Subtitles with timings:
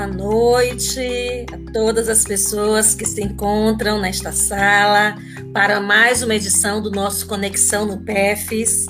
[0.00, 5.14] boa noite a todas as pessoas que se encontram nesta sala
[5.52, 8.86] para mais uma edição do nosso Conexão no PEFs.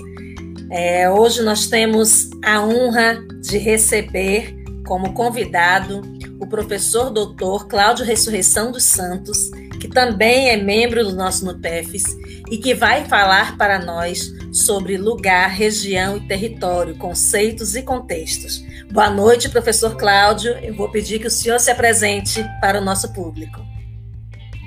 [0.70, 4.54] É, hoje nós temos a honra de receber
[4.86, 6.00] como convidado
[6.38, 9.50] o professor doutor Cláudio Ressurreição dos Santos,
[9.80, 12.04] que também é membro do nosso NUPEFs
[12.52, 18.64] e que vai falar para nós sobre lugar, região e território, conceitos e contextos.
[18.92, 20.52] Boa noite, professor Cláudio.
[20.58, 23.60] Eu vou pedir que o senhor se apresente para o nosso público.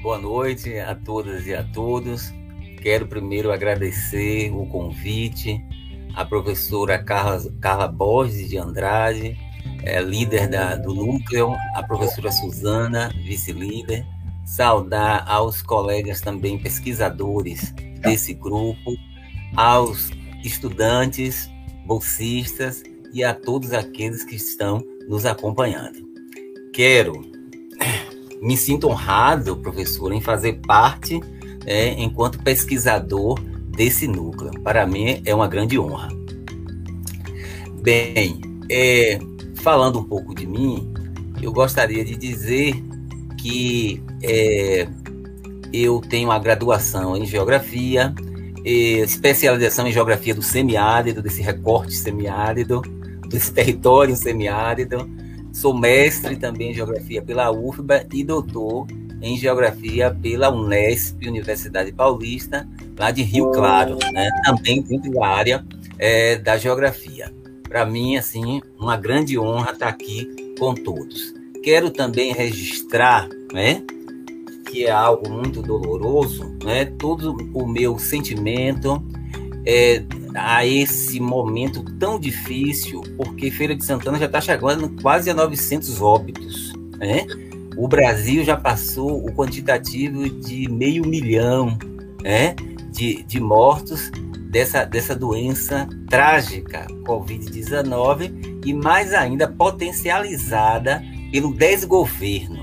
[0.02, 2.34] Boa noite a todas e a todos.
[2.82, 5.62] Quero primeiro agradecer o convite
[6.16, 9.38] à professora Carla, Carla Borges de Andrade,
[9.84, 14.06] é, líder da, do núcleo, a professora Suzana, vice-líder,
[14.46, 18.94] saudar aos colegas também pesquisadores desse grupo,
[19.56, 20.10] aos
[20.44, 21.50] estudantes,
[21.86, 26.00] bolsistas e a todos aqueles que estão nos acompanhando.
[26.74, 27.14] Quero,
[28.42, 31.20] me sinto honrado, professor, em fazer parte,
[31.66, 34.52] é, enquanto pesquisador desse núcleo.
[34.62, 36.10] Para mim é uma grande honra.
[37.82, 39.20] Bem, é,
[39.56, 40.92] falando um pouco de mim,
[41.42, 42.82] eu gostaria de dizer
[43.38, 44.88] que é,
[45.72, 48.14] eu tenho a graduação em Geografia,
[48.66, 52.82] especialização em Geografia do Semiárido, desse recorte semiárido,
[53.28, 55.10] desse território semiárido.
[55.52, 58.88] Sou mestre também em Geografia pela UFBA e doutor
[59.22, 64.30] em Geografia pela Unesp, Universidade Paulista, lá de Rio Claro, né?
[64.44, 65.66] também dentro da área
[65.98, 67.34] é, da Geografia.
[67.68, 70.28] Para mim, assim, uma grande honra estar aqui
[70.60, 71.34] com todos.
[71.64, 73.82] Quero também registrar, né,
[74.74, 79.00] que é algo muito doloroso, né, todo o meu sentimento
[79.64, 85.34] é, a esse momento tão difícil, porque Feira de Santana já está chegando quase a
[85.36, 87.28] 900 óbitos, né?
[87.78, 91.78] O Brasil já passou o quantitativo de meio milhão,
[92.24, 92.56] né,
[92.92, 94.12] de, de mortos
[94.50, 102.63] dessa, dessa doença trágica, Covid-19, e mais ainda potencializada pelo desgoverno.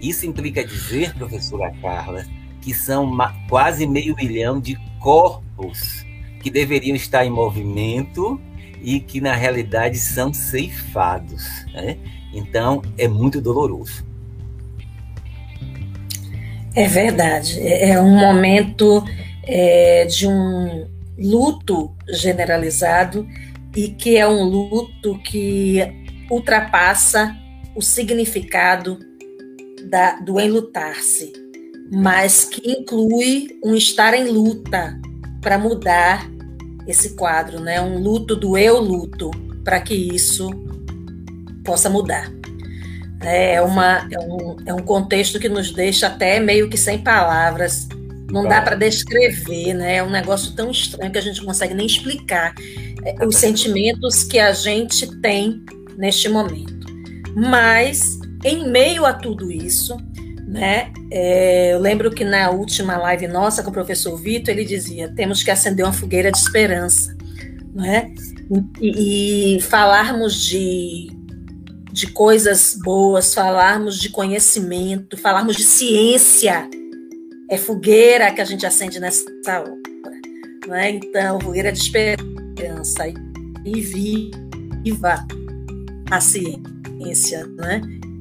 [0.00, 2.24] Isso implica dizer, professora Carla,
[2.60, 3.16] que são
[3.48, 6.04] quase meio milhão de corpos
[6.42, 8.40] que deveriam estar em movimento
[8.82, 11.66] e que na realidade são ceifados.
[11.72, 11.98] Né?
[12.32, 14.04] Então é muito doloroso.
[16.74, 17.58] É verdade.
[17.60, 19.04] É, é um momento
[19.44, 20.88] é, de um
[21.18, 23.26] luto generalizado
[23.76, 25.80] e que é um luto que
[26.30, 27.36] ultrapassa
[27.74, 29.09] o significado
[29.88, 31.32] da, do enlutar-se,
[31.90, 34.98] mas que inclui um estar em luta
[35.40, 36.28] para mudar
[36.86, 37.80] esse quadro, né?
[37.80, 39.30] Um luto do eu luto
[39.64, 40.50] para que isso
[41.64, 42.30] possa mudar.
[43.22, 47.86] É, uma, é, um, é um contexto que nos deixa até meio que sem palavras.
[48.30, 49.96] Não dá para descrever, né?
[49.96, 52.54] É um negócio tão estranho que a gente não consegue nem explicar
[53.04, 55.62] é, os sentimentos que a gente tem
[55.96, 56.86] neste momento.
[57.34, 59.96] Mas, em meio a tudo isso,
[60.46, 65.12] né, é, eu lembro que na última live nossa com o professor Vitor, ele dizia:
[65.14, 67.16] temos que acender uma fogueira de esperança.
[67.74, 68.12] Né?
[68.80, 71.08] E, e falarmos de,
[71.92, 76.68] de coisas boas, falarmos de conhecimento, falarmos de ciência.
[77.48, 79.74] É fogueira que a gente acende nessa hora.
[80.68, 80.90] Né?
[80.90, 83.08] Então, fogueira de esperança.
[83.64, 85.26] E viva
[86.10, 87.80] a ciência, né?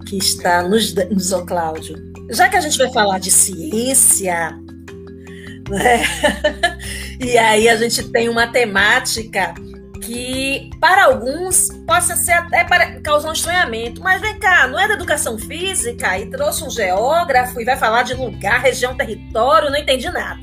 [0.09, 0.95] Que está nos,
[1.31, 1.95] oh, Cláudio.
[2.31, 4.57] Já que a gente vai falar de ciência,
[5.69, 6.01] né?
[7.21, 9.53] e aí a gente tem uma temática
[10.01, 14.01] que para alguns possa ser até para causar um estranhamento.
[14.01, 18.01] Mas vem cá, não é da educação física e trouxe um geógrafo e vai falar
[18.01, 20.41] de lugar, região, território, não entendi nada.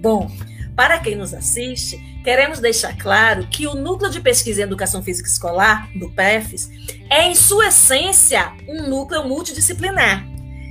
[0.00, 0.28] Bom,
[0.76, 5.26] para quem nos assiste, queremos deixar claro que o Núcleo de Pesquisa em Educação Física
[5.26, 6.70] Escolar, do PEFES,
[7.08, 10.26] é, em sua essência, um núcleo multidisciplinar.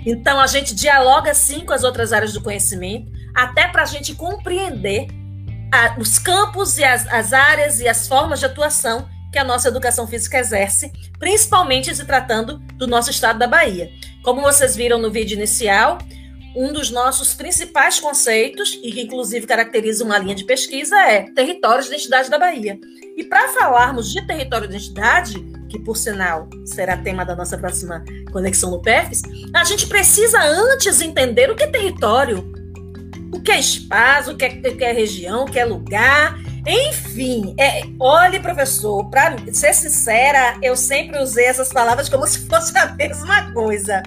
[0.06, 4.14] Então, a gente dialoga, sim, com as outras áreas do conhecimento, até para a gente
[4.14, 5.08] compreender
[5.74, 9.68] a, os campos e as, as áreas e as formas de atuação que a nossa
[9.68, 13.90] educação física exerce, principalmente se tratando do nosso estado da Bahia.
[14.24, 15.98] Como vocês viram no vídeo inicial,
[16.56, 21.84] um dos nossos principais conceitos, e que inclusive caracteriza uma linha de pesquisa, é território
[21.84, 22.80] de identidade da Bahia.
[23.18, 25.36] E para falarmos de território de identidade,
[25.70, 29.22] que por sinal será tema da nossa próxima conexão no PEFs,
[29.54, 32.52] a gente precisa antes entender o que é território,
[33.34, 36.38] o que é espaço, o que é, o que é região, o que é lugar,
[36.68, 42.76] enfim é, olhe, professor, para ser sincera, eu sempre usei essas palavras como se fosse
[42.78, 44.02] a mesma coisa.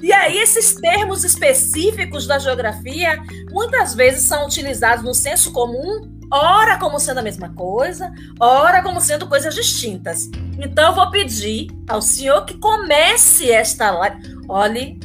[0.00, 6.78] E aí, esses termos específicos da geografia muitas vezes são utilizados no senso comum, ora
[6.78, 10.30] como sendo a mesma coisa, ora como sendo coisas distintas.
[10.58, 14.16] Então, eu vou pedir ao senhor que comece esta live.
[14.48, 14.98] Olhe,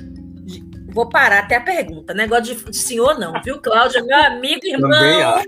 [0.96, 2.14] Vou parar até a pergunta.
[2.14, 4.02] Negócio de, de senhor, não, viu, Cláudia?
[4.02, 5.44] Meu amigo, irmão.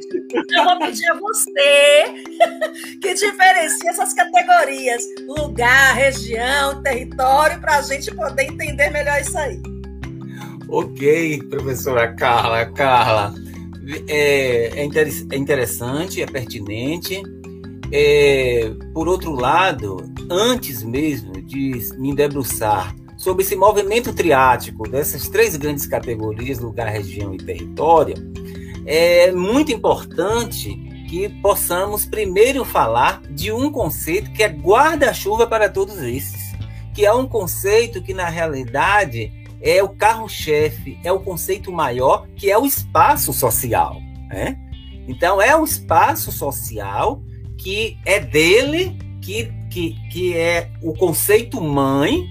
[0.51, 2.03] Eu vou pedir a você
[3.01, 9.61] que diferencie essas categorias: lugar, região, território, para a gente poder entender melhor isso aí.
[10.67, 12.65] Ok, professora Carla.
[12.65, 13.33] Carla,
[14.09, 17.23] é, é, é interessante, é pertinente.
[17.89, 25.55] É, por outro lado, antes mesmo de me debruçar sobre esse movimento triático dessas três
[25.55, 28.15] grandes categorias, lugar, região e território,
[28.85, 30.75] é muito importante
[31.09, 36.53] que possamos primeiro falar de um conceito que é guarda-chuva para todos esses,
[36.93, 39.31] que é um conceito que na realidade
[39.61, 43.99] é o carro-chefe, é o conceito maior, que é o espaço social,
[44.29, 44.57] né?
[45.07, 47.21] Então é o espaço social
[47.57, 52.29] que é dele que, que, que é o conceito mãe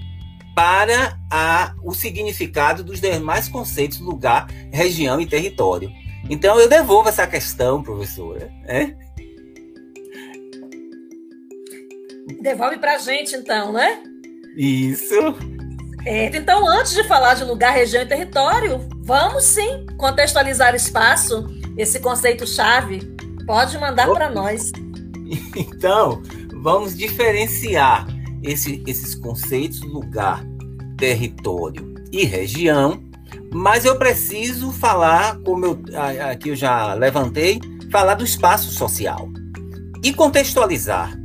[0.57, 5.91] para a, o significado dos demais conceitos lugar, região e território.
[6.31, 8.51] Então eu devolvo essa questão, professora.
[8.63, 8.97] Né?
[12.41, 14.01] Devolve para a gente, então, né?
[14.57, 15.13] Isso.
[16.03, 21.45] É, então, antes de falar de lugar, região e território, vamos sim contextualizar espaço,
[21.77, 23.15] esse conceito-chave.
[23.45, 24.71] Pode mandar para nós.
[25.57, 26.23] Então,
[26.61, 28.07] vamos diferenciar
[28.43, 30.43] esse, esses conceitos lugar,
[30.97, 33.03] território e região,
[33.53, 35.79] mas eu preciso falar, como eu,
[36.29, 37.59] aqui eu já levantei,
[37.91, 39.29] falar do espaço social
[40.03, 41.17] e contextualizar.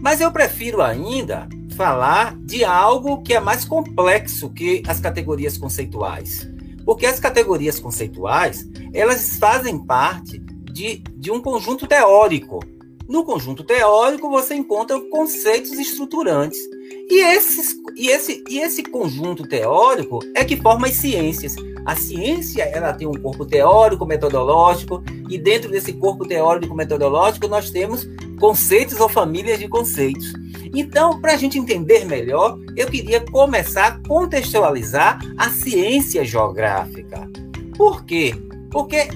[0.00, 6.48] Mas eu prefiro ainda falar de algo que é mais complexo que as categorias conceituais.
[6.84, 10.38] Porque as categorias conceituais, elas fazem parte
[10.72, 12.60] de, de um conjunto teórico
[13.08, 16.58] no conjunto teórico, você encontra conceitos estruturantes.
[17.10, 21.54] E, esses, e, esse, e esse conjunto teórico é que forma as ciências.
[21.84, 27.70] A ciência ela tem um corpo teórico, metodológico, e dentro desse corpo teórico metodológico nós
[27.70, 28.06] temos
[28.38, 30.32] conceitos ou famílias de conceitos.
[30.74, 37.28] Então, para a gente entender melhor, eu queria começar a contextualizar a ciência geográfica.
[37.76, 38.34] Por quê?
[38.70, 39.08] Porque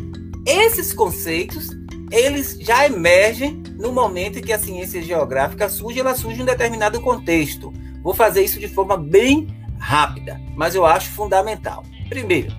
[0.44, 1.70] esses conceitos
[2.10, 6.46] eles já emergem no momento em que a ciência geográfica surge, ela surge em um
[6.46, 7.72] determinado contexto.
[8.02, 9.48] Vou fazer isso de forma bem
[9.78, 11.82] rápida, mas eu acho fundamental.
[12.08, 12.52] Primeiro,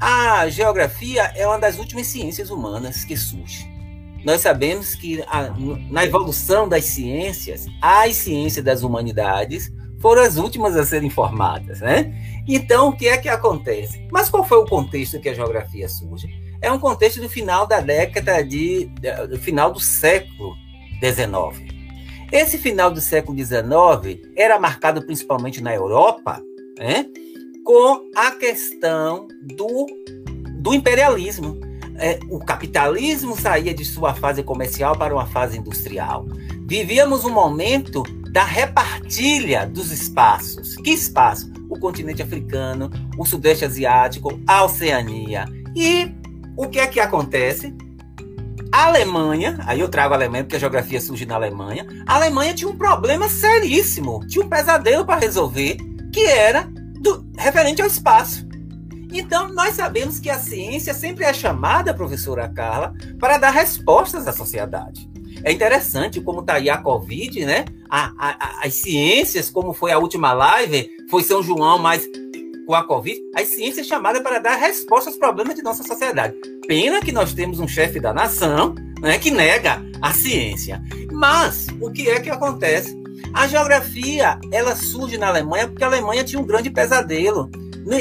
[0.00, 3.72] a geografia é uma das últimas ciências humanas que surge.
[4.24, 5.50] Nós sabemos que a,
[5.90, 12.12] na evolução das ciências, as ciências das humanidades foram as últimas a serem formadas, né?
[12.46, 14.06] Então, o que é que acontece?
[14.10, 16.28] Mas qual foi o contexto que a geografia surge?
[16.64, 18.90] É um contexto do final da década de,
[19.28, 20.56] do final do século
[20.98, 21.74] XIX.
[22.32, 26.42] Esse final do século XIX era marcado principalmente na Europa,
[26.78, 27.06] né,
[27.62, 29.86] com a questão do,
[30.54, 31.60] do imperialismo.
[31.96, 36.26] É, o capitalismo saía de sua fase comercial para uma fase industrial.
[36.66, 40.76] Vivíamos um momento da repartilha dos espaços.
[40.76, 41.52] Que espaço?
[41.68, 45.44] O continente africano, o sudeste asiático, a Oceania.
[45.76, 46.23] E
[46.56, 47.74] o que é que acontece?
[48.72, 51.86] A Alemanha, aí eu trago a Alemanha porque a geografia surge na Alemanha.
[52.06, 55.76] A Alemanha tinha um problema seríssimo, tinha um pesadelo para resolver,
[56.12, 56.68] que era
[57.00, 58.44] do, referente ao espaço.
[59.12, 64.32] Então, nós sabemos que a ciência sempre é chamada, professora Carla, para dar respostas à
[64.32, 65.08] sociedade.
[65.44, 67.64] É interessante como está aí a Covid, né?
[67.88, 72.08] A, a, as ciências, como foi a última live, foi São João, mas
[72.66, 76.34] com a Covid, a ciência é chamada para dar resposta aos problemas de nossa sociedade.
[76.66, 80.82] Pena que nós temos um chefe da nação né, que nega a ciência.
[81.12, 82.96] Mas o que é que acontece?
[83.32, 87.50] A geografia ela surge na Alemanha porque a Alemanha tinha um grande pesadelo.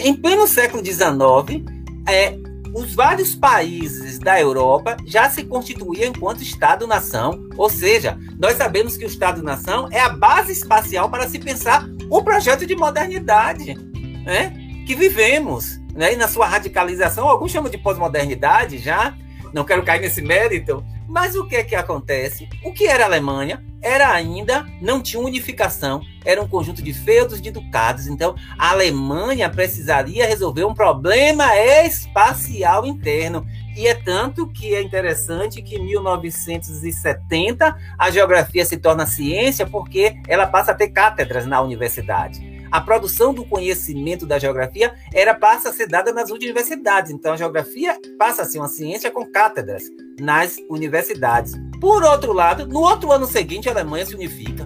[0.04, 1.66] Em pleno século XIX,
[2.08, 2.38] é,
[2.74, 9.04] os vários países da Europa já se constituíam enquanto Estado-nação, ou seja, nós sabemos que
[9.04, 13.93] o Estado-nação é a base espacial para se pensar o projeto de modernidade
[14.24, 14.54] né,
[14.86, 19.16] que vivemos, né, e na sua radicalização, alguns chamam de pós-modernidade já,
[19.54, 22.50] não quero cair nesse mérito, mas o que é que acontece?
[22.64, 23.64] O que era a Alemanha?
[23.82, 29.50] Era ainda, não tinha unificação, era um conjunto de feudos de ducados, então a Alemanha
[29.50, 37.76] precisaria resolver um problema espacial interno, E é tanto que é interessante que em 1970
[37.98, 42.43] a geografia se torna ciência porque ela passa a ter cátedras na universidade
[42.74, 47.12] a produção do conhecimento da geografia era passa a ser dada nas universidades.
[47.12, 49.84] Então, a geografia passa a ser uma ciência com cátedras
[50.20, 51.54] nas universidades.
[51.80, 54.66] Por outro lado, no outro ano seguinte, a Alemanha se unifica.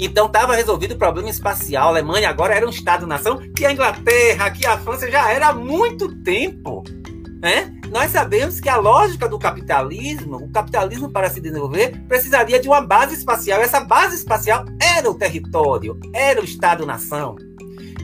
[0.00, 1.86] Então estava resolvido o problema espacial.
[1.86, 5.54] A Alemanha agora era um Estado-nação que a Inglaterra, que a França já era há
[5.54, 6.82] muito tempo.
[7.40, 7.72] Né?
[7.94, 12.80] Nós sabemos que a lógica do capitalismo, o capitalismo para se desenvolver, precisaria de uma
[12.80, 13.60] base espacial.
[13.60, 17.36] Essa base espacial era o território, era o Estado-nação.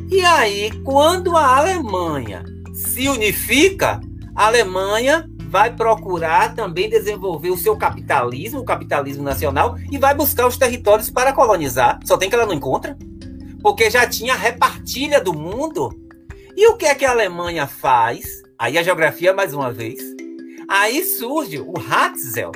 [0.08, 4.00] E aí, quando a Alemanha se unifica,
[4.32, 10.46] a Alemanha vai procurar também desenvolver o seu capitalismo, o capitalismo nacional, e vai buscar
[10.46, 11.98] os territórios para colonizar.
[12.04, 12.96] Só tem que ela não encontra,
[13.60, 15.90] porque já tinha repartilha do mundo.
[16.56, 18.39] E o que é que a Alemanha faz?
[18.60, 19.98] Aí a geografia mais uma vez.
[20.68, 22.52] Aí surge o Hatzel,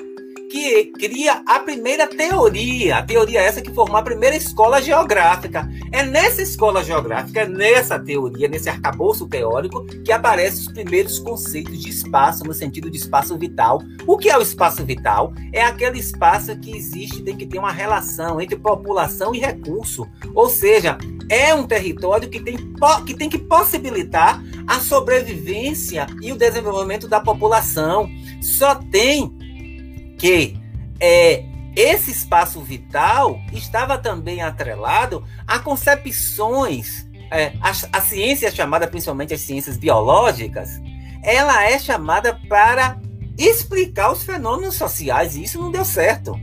[0.54, 5.68] que cria a primeira teoria, a teoria essa que formou a primeira escola geográfica.
[5.90, 11.82] É nessa escola geográfica, é nessa teoria, nesse arcabouço teórico, que aparecem os primeiros conceitos
[11.82, 13.82] de espaço, no sentido de espaço vital.
[14.06, 15.32] O que é o espaço vital?
[15.52, 20.06] É aquele espaço que existe, tem que ter uma relação entre população e recurso.
[20.36, 20.96] Ou seja,
[21.28, 22.56] é um território que tem,
[23.04, 28.08] que tem que possibilitar a sobrevivência e o desenvolvimento da população.
[28.40, 29.43] Só tem
[30.18, 30.56] que
[31.00, 31.44] é,
[31.76, 39.40] esse espaço vital estava também atrelado a concepções, é, a, a ciência chamada principalmente as
[39.40, 40.80] ciências biológicas,
[41.22, 43.00] ela é chamada para
[43.36, 46.38] explicar os fenômenos sociais e isso não deu certo.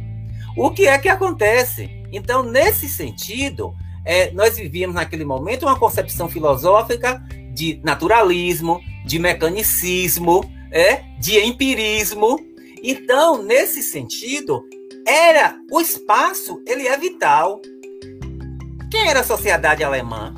[0.58, 1.90] O que é que acontece?
[2.12, 3.74] Então, nesse sentido,
[4.04, 7.24] é, nós vivíamos naquele momento uma concepção filosófica
[7.54, 12.38] de naturalismo, de mecanicismo, é, de empirismo,
[12.84, 14.64] então, nesse sentido,
[15.06, 17.62] era o espaço, ele é vital.
[18.90, 20.34] Quem era a sociedade alemã?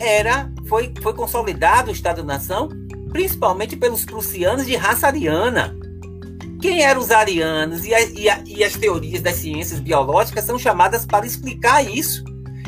[0.00, 2.68] Era foi foi consolidado o Estado-nação
[3.16, 5.74] principalmente pelos prussianos de raça ariana.
[6.60, 10.58] Quem eram os arianos e, a, e, a, e as teorias das ciências biológicas são
[10.58, 12.22] chamadas para explicar isso.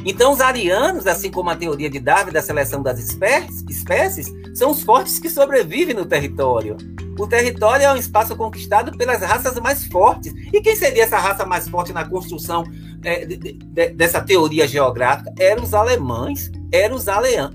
[0.07, 4.71] Então, os arianos, assim como a teoria de Darwin da seleção das espécies, espécies, são
[4.71, 6.79] os fortes que sobrevivem no território.
[7.19, 10.33] O território é um espaço conquistado pelas raças mais fortes.
[10.53, 12.63] E quem seria essa raça mais forte na construção
[13.03, 15.35] é, de, de, dessa teoria geográfica?
[15.39, 17.53] Eram os alemães, eram os, alean,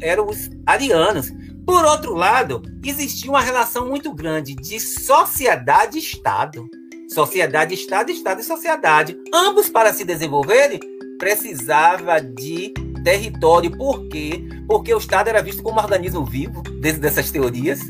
[0.00, 1.30] eram os arianos.
[1.66, 6.66] Por outro lado, existia uma relação muito grande de sociedade-estado.
[7.12, 9.16] Sociedade-estado, estado e sociedade.
[9.34, 10.80] Ambos, para se desenvolverem,
[11.18, 12.72] precisava de
[13.04, 13.70] território.
[13.76, 14.42] Por quê?
[14.66, 17.80] Porque o Estado era visto como um organismo vivo, dentro dessas teorias.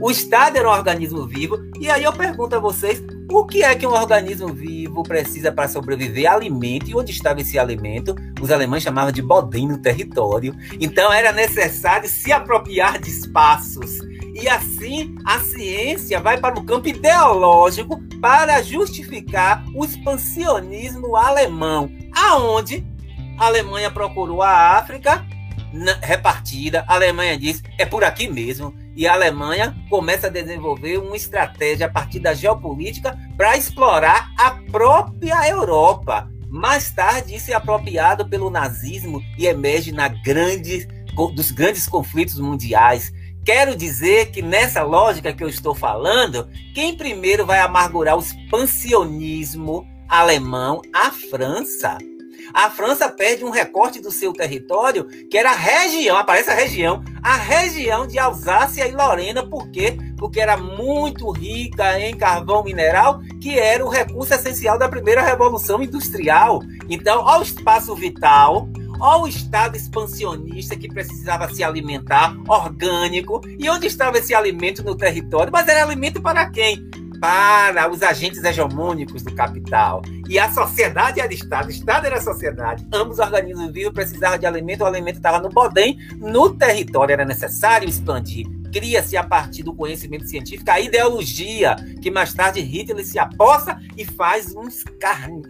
[0.00, 1.58] O Estado era um organismo vivo.
[1.80, 5.68] E aí eu pergunto a vocês: o que é que um organismo vivo precisa para
[5.68, 6.30] sobreviver?
[6.30, 6.88] Alimento.
[6.88, 8.14] E onde estava esse alimento?
[8.40, 10.54] Os alemães chamavam de bodem no território.
[10.80, 13.98] Então era necessário se apropriar de espaços.
[14.34, 22.86] E assim a ciência vai para o campo ideológico para justificar o expansionismo alemão, aonde
[23.36, 25.24] a Alemanha procurou a África
[26.00, 31.16] repartida, a Alemanha diz é por aqui mesmo e a Alemanha começa a desenvolver uma
[31.16, 36.28] estratégia a partir da geopolítica para explorar a própria Europa.
[36.48, 40.88] Mais tarde, isso é apropriado pelo nazismo e emerge na grande,
[41.32, 43.12] dos grandes conflitos mundiais.
[43.44, 49.86] Quero dizer que nessa lógica que eu estou falando, quem primeiro vai amargurar o expansionismo
[50.08, 50.82] alemão?
[50.92, 51.98] A França
[52.52, 57.02] a França perde um recorte do seu território, que era a região, aparece a região,
[57.22, 59.96] a região de Alsácia e Lorena, por quê?
[60.16, 65.82] Porque era muito rica em carvão mineral, que era o recurso essencial da primeira revolução
[65.82, 66.60] industrial.
[66.88, 68.68] Então, ao espaço vital,
[69.00, 73.40] ao Estado expansionista que precisava se alimentar, orgânico.
[73.58, 75.52] E onde estava esse alimento no território?
[75.52, 76.88] Mas era alimento para quem?
[77.20, 80.02] Para os agentes hegemônicos do capital.
[80.28, 82.86] E a sociedade era Estado, Estado era sociedade.
[82.92, 87.88] Ambos organismos vivos precisavam de alimento, o alimento estava no Bodem, no território era necessário
[87.88, 88.46] expandir.
[88.72, 94.04] Cria-se a partir do conhecimento científico a ideologia, que mais tarde Hitler se aposta e
[94.04, 95.42] faz um escárnio,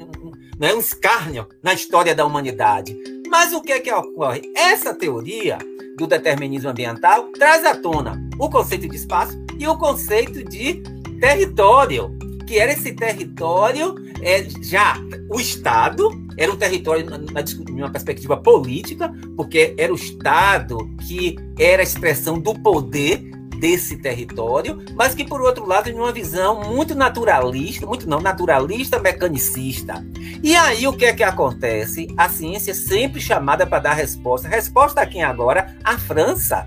[0.59, 2.97] né, um escárnio na história da humanidade.
[3.29, 4.43] Mas o que é que ocorre?
[4.57, 5.59] Essa teoria
[5.99, 10.83] do determinismo ambiental traz à tona o conceito de espaço e o conceito de
[11.19, 14.97] território, que era esse território, é, já
[15.29, 21.85] o Estado era um território numa perspectiva política, porque era o Estado que era a
[21.85, 27.87] expressão do poder desse território, mas que, por outro lado, tem uma visão muito naturalista,
[27.87, 30.05] muito não, naturalista, mecanicista.
[30.43, 32.07] E aí, o que é que acontece?
[32.17, 34.49] A ciência é sempre chamada para dar resposta.
[34.49, 35.77] Resposta a quem agora?
[35.83, 36.65] A França.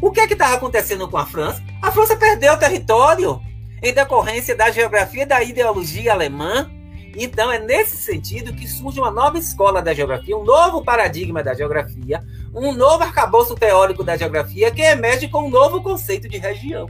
[0.00, 1.62] O que é que estava acontecendo com a França?
[1.80, 3.40] A França perdeu o território
[3.82, 6.70] em decorrência da geografia da ideologia alemã.
[7.16, 11.54] Então, é nesse sentido que surge uma nova escola da geografia, um novo paradigma da
[11.54, 12.22] geografia,
[12.54, 16.86] um novo arcabouço teórico da geografia que emerge com um novo conceito de região.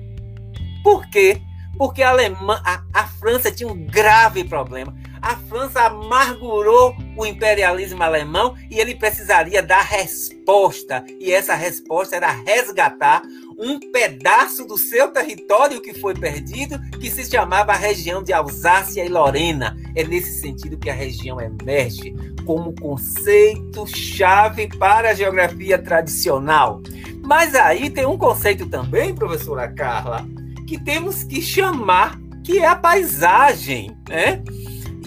[0.83, 1.41] Por quê?
[1.79, 4.95] Porque a, Alemanha, a, a França tinha um grave problema.
[5.21, 11.05] A França amargurou o imperialismo alemão e ele precisaria dar resposta.
[11.19, 13.23] E essa resposta era resgatar
[13.59, 19.05] um pedaço do seu território que foi perdido, que se chamava a região de Alsácia
[19.05, 19.77] e Lorena.
[19.95, 26.83] É nesse sentido que a região emerge como conceito-chave para a geografia tradicional.
[27.25, 30.27] Mas aí tem um conceito também, professora Carla,
[30.67, 34.43] que temos que chamar, que é a paisagem, né?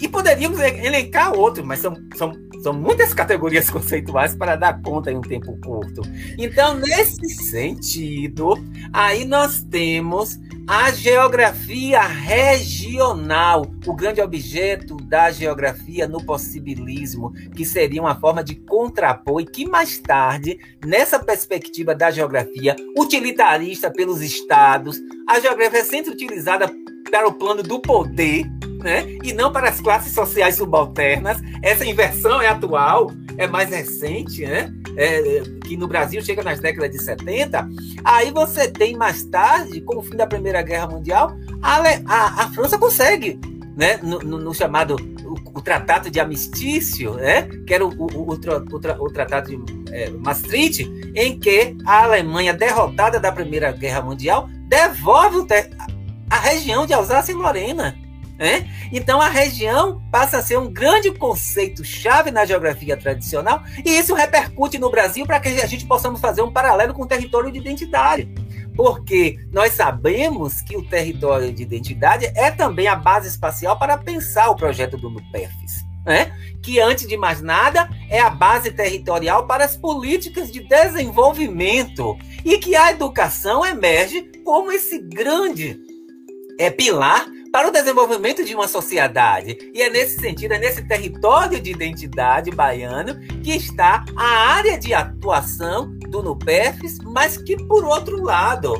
[0.00, 5.16] E poderíamos elencar outros, mas são, são são muitas categorias conceituais para dar conta em
[5.16, 6.02] um tempo curto.
[6.38, 8.54] Então, nesse sentido,
[8.92, 18.00] aí nós temos a geografia regional, o grande objeto da geografia no possibilismo, que seria
[18.00, 24.96] uma forma de contrapor e que mais tarde, nessa perspectiva da geografia utilitarista pelos estados,
[25.26, 26.70] a geografia é sempre utilizada
[27.10, 28.44] para o plano do poder,
[28.82, 29.04] né?
[29.22, 31.38] E não para as classes sociais subalternas.
[31.62, 34.72] Essa inversão é atual, é mais recente, né?
[34.96, 37.68] É, que no Brasil chega nas décadas de 70.
[38.04, 41.76] Aí você tem mais tarde, com o fim da Primeira Guerra Mundial, a,
[42.06, 43.38] a, a França consegue,
[43.76, 43.98] né?
[44.02, 47.42] No, no, no chamado o, o, Tratado de Amistício, né?
[47.66, 50.82] Que era o, o, o Tratado de é, Maastricht,
[51.14, 55.46] em que a Alemanha, derrotada da Primeira Guerra Mundial, devolve
[56.30, 57.94] a região de Alsácia e Lorena
[58.40, 58.66] né?
[58.90, 64.78] Então a região passa a ser um grande conceito-chave na geografia tradicional e isso repercute
[64.78, 68.32] no Brasil para que a gente possamos fazer um paralelo com o território de identidade.
[68.74, 74.48] Porque nós sabemos que o território de identidade é também a base espacial para pensar
[74.48, 75.84] o projeto do NUPEFES.
[76.06, 76.32] Né?
[76.62, 82.56] Que, antes de mais nada, é a base territorial para as políticas de desenvolvimento e
[82.56, 85.89] que a educação emerge como esse grande
[86.60, 89.56] é, pilar para o desenvolvimento de uma sociedade.
[89.74, 94.92] E é nesse sentido, é nesse território de identidade baiano que está a área de
[94.92, 98.74] atuação do NUPEFES, mas que, por outro lado,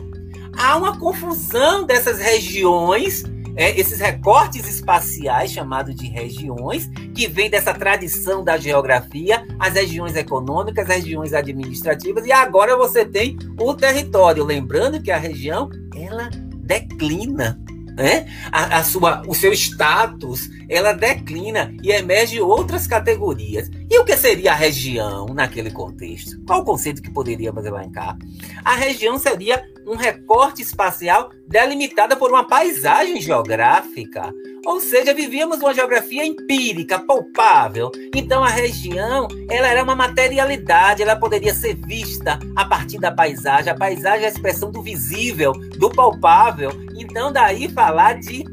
[0.56, 3.24] há uma confusão dessas regiões,
[3.56, 10.14] é, esses recortes espaciais chamados de regiões, que vem dessa tradição da geografia, as regiões
[10.14, 14.44] econômicas, as regiões administrativas, e agora você tem o território.
[14.44, 16.28] Lembrando que a região ela
[16.70, 17.60] declina
[18.00, 18.26] né?
[18.50, 23.70] A, a, sua, o seu status, ela declina e emerge outras categorias.
[23.90, 26.40] E o que seria a região naquele contexto?
[26.46, 28.16] Qual o conceito que poderíamos elencar?
[28.64, 34.33] A região seria um recorte espacial delimitada por uma paisagem geográfica.
[34.64, 37.90] Ou seja, vivíamos uma geografia empírica, palpável.
[38.14, 43.72] Então a região, ela era uma materialidade, ela poderia ser vista a partir da paisagem.
[43.72, 46.70] A paisagem é a expressão do visível, do palpável.
[46.96, 48.44] Então daí falar de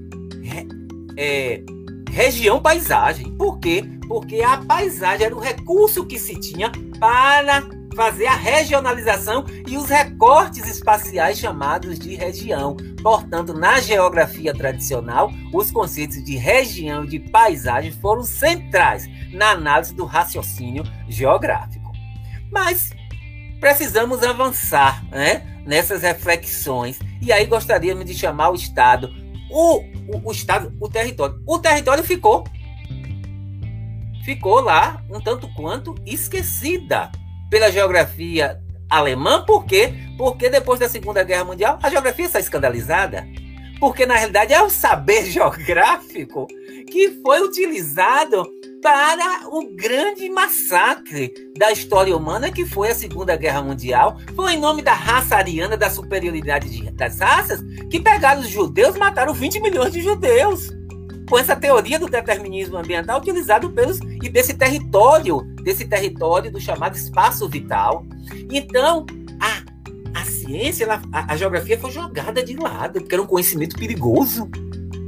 [1.15, 1.61] é,
[2.17, 3.31] região paisagem.
[3.37, 3.83] Por quê?
[4.07, 7.61] Porque a paisagem era o recurso que se tinha para
[7.95, 12.75] fazer a regionalização e os recortes espaciais chamados de região.
[13.03, 19.93] Portanto, na geografia tradicional, os conceitos de região e de paisagem foram centrais na análise
[19.93, 21.91] do raciocínio geográfico.
[22.51, 22.89] Mas
[23.59, 26.97] precisamos avançar né, nessas reflexões.
[27.21, 29.07] E aí gostaríamos de chamar o Estado,
[29.51, 31.41] o, o, o Estado, o território.
[31.45, 32.43] O território ficou.
[34.23, 37.11] Ficou lá um tanto quanto esquecida
[37.49, 39.93] pela geografia alemã, por quê?
[40.17, 43.27] Porque depois da Segunda Guerra Mundial, a geografia está escandalizada.
[43.79, 46.47] Porque, na realidade, é o saber geográfico
[46.89, 48.45] que foi utilizado
[48.87, 54.17] para o grande massacre da história humana que foi a Segunda Guerra Mundial.
[54.33, 57.59] Foi em nome da raça ariana, da superioridade de, das raças,
[57.91, 60.69] que pegaram os judeus e mataram 20 milhões de judeus
[61.29, 66.95] com essa teoria do determinismo ambiental utilizado pelos e desse território, desse território do chamado
[66.95, 68.05] espaço vital.
[68.49, 69.05] Então,
[69.41, 73.77] a, a ciência, ela, a, a, geografia foi jogada de lado, porque era um conhecimento
[73.77, 74.49] perigoso,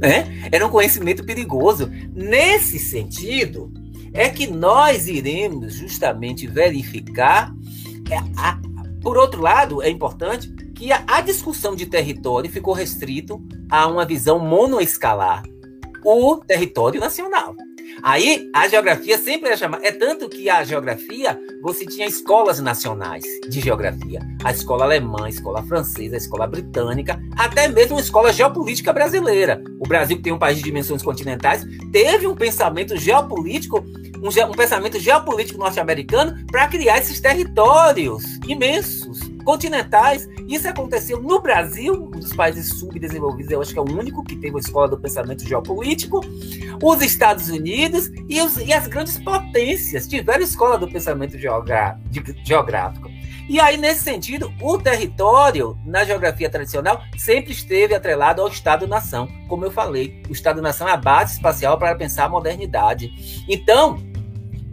[0.00, 0.48] né?
[0.50, 1.90] Era um conhecimento perigoso.
[2.14, 3.72] Nesse sentido,
[4.12, 7.54] é que nós iremos justamente verificar.
[8.10, 8.58] É, a,
[9.02, 14.04] por outro lado, é importante que a, a discussão de território ficou restrito a uma
[14.04, 15.44] visão monoescalar,
[16.04, 17.54] o território nacional.
[18.02, 19.86] Aí a geografia sempre é chamada.
[19.86, 24.20] É tanto que a geografia, você tinha escolas nacionais de geografia.
[24.44, 29.62] A escola alemã, a escola francesa, a escola britânica, até mesmo a escola geopolítica brasileira.
[29.78, 33.84] O Brasil, que tem um país de dimensões continentais, teve um pensamento geopolítico,
[34.22, 40.28] um, um pensamento geopolítico norte-americano para criar esses territórios imensos continentais.
[40.48, 44.36] Isso aconteceu no Brasil, um dos países subdesenvolvidos, eu acho que é o único que
[44.36, 46.20] teve a escola do pensamento geopolítico.
[46.82, 53.10] Os Estados Unidos e, os, e as grandes potências tiveram escola do pensamento geográfico.
[53.48, 59.26] E aí, nesse sentido, o território, na geografia tradicional, sempre esteve atrelado ao Estado-nação.
[59.48, 63.44] Como eu falei, o Estado-nação é a base espacial para pensar a modernidade.
[63.48, 63.98] Então,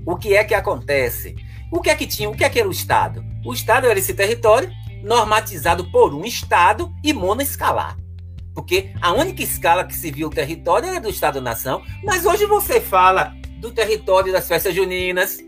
[0.05, 1.35] o que é que acontece?
[1.71, 2.29] O que é que tinha?
[2.29, 3.23] O que é que era o Estado?
[3.45, 4.69] O Estado era esse território
[5.03, 7.97] normatizado por um Estado e monoescalar.
[8.53, 12.81] Porque a única escala que se viu o território era do Estado-nação, mas hoje você
[12.81, 15.39] fala do território das festas juninas,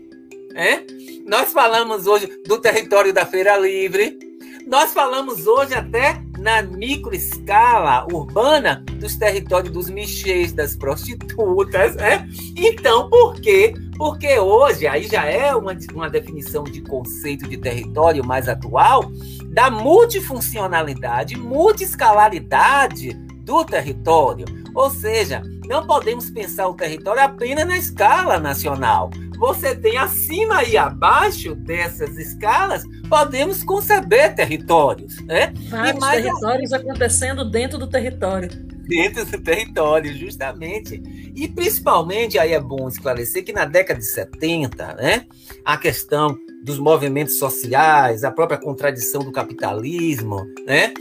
[0.54, 0.80] é?
[1.26, 4.18] Nós falamos hoje do território da Feira Livre,
[4.66, 12.26] nós falamos hoje até na microescala urbana dos territórios dos michês, das prostitutas, né?
[12.56, 13.74] Então, por quê?
[13.98, 19.12] Porque hoje, aí já é uma, uma definição de conceito de território mais atual,
[19.52, 23.12] da multifuncionalidade, multiescalaridade
[23.44, 24.46] do território.
[24.74, 29.10] Ou seja, não podemos pensar o território apenas na escala nacional.
[29.40, 35.18] Você tem acima e abaixo dessas escalas, podemos conceber territórios.
[35.22, 35.54] Né?
[35.70, 38.50] Vários e mais territórios acontecendo dentro do território.
[38.86, 41.02] Dentro do território, justamente.
[41.34, 45.24] E principalmente, aí é bom esclarecer que na década de 70, né,
[45.64, 50.92] a questão dos movimentos sociais, a própria contradição do capitalismo, né?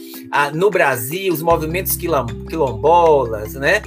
[0.53, 3.81] no Brasil, os movimentos quilombolas, né?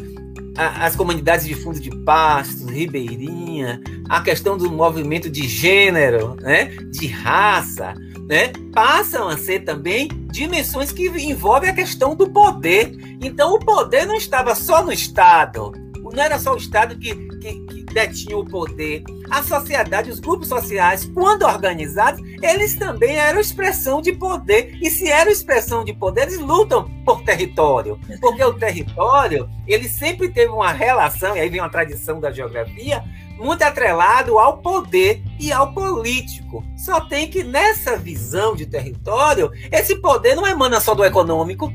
[0.57, 6.67] As comunidades de fundo de pastos, ribeirinha, a questão do movimento de gênero, né?
[6.91, 7.95] de raça,
[8.29, 8.53] né?
[8.73, 12.93] passam a ser também dimensões que envolvem a questão do poder.
[13.21, 15.73] Então, o poder não estava só no Estado,
[16.12, 19.05] não era só o Estado que, que, que detinha o poder.
[19.31, 24.78] A sociedade, os grupos sociais, quando organizados, eles também eram expressão de poder.
[24.81, 27.98] E se eram expressão de poder, eles lutam por território.
[28.20, 33.05] Porque o território, ele sempre teve uma relação, e aí vem uma tradição da geografia,
[33.37, 36.64] muito atrelado ao poder e ao político.
[36.76, 41.72] Só tem que nessa visão de território, esse poder não emana só do econômico.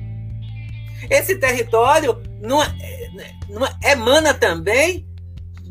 [1.10, 2.60] Esse território não,
[3.50, 5.07] não emana também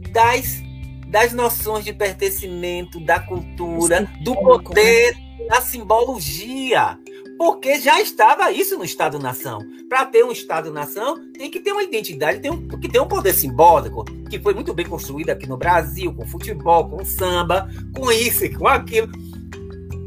[0.06, 0.62] das,
[1.08, 5.16] das noções de pertencimento, da cultura, do poder,
[5.48, 6.98] da simbologia.
[7.38, 9.60] Porque já estava isso no Estado-nação.
[9.88, 13.34] Para ter um Estado-nação, tem que ter uma identidade, tem, um, que ter um poder
[13.34, 18.50] simbólico, que foi muito bem construído aqui no Brasil, com futebol, com samba, com isso,
[18.58, 19.08] com aquilo,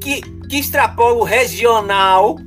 [0.02, 2.38] que, que extrapola o regional.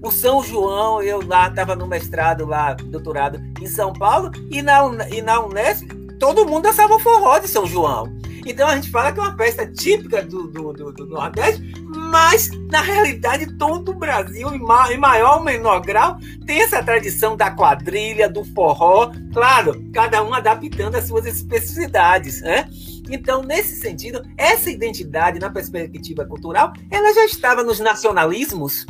[0.00, 4.80] O São João, eu lá estava no mestrado, lá, doutorado em São Paulo, e na,
[5.10, 8.16] e na Unesp todo mundo dançava forró de São João.
[8.46, 12.50] Então a gente fala que é uma festa típica do, do, do, do Nordeste, mas
[12.70, 17.36] na realidade todo o Brasil, em, ma em maior ou menor grau, tem essa tradição
[17.36, 22.68] da quadrilha, do forró, claro, cada um adaptando as suas especificidades, né?
[23.10, 28.86] Então, nesse sentido, essa identidade na perspectiva cultural, ela já estava nos nacionalismos,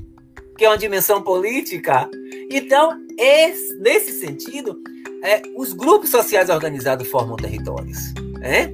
[0.56, 2.08] que é uma dimensão política.
[2.50, 4.76] Então, esse, nesse sentido,
[5.22, 8.12] é, os grupos sociais organizados formam territórios.
[8.40, 8.70] É?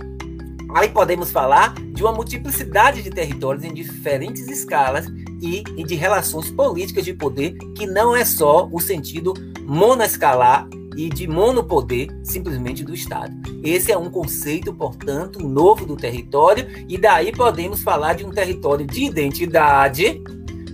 [0.75, 5.07] Aí podemos falar de uma multiplicidade de territórios em diferentes escalas
[5.41, 11.09] e, e de relações políticas de poder, que não é só o sentido monoescalar e
[11.09, 13.33] de monopoder simplesmente do Estado.
[13.63, 18.87] Esse é um conceito, portanto, novo do território, e daí podemos falar de um território
[18.87, 20.23] de identidade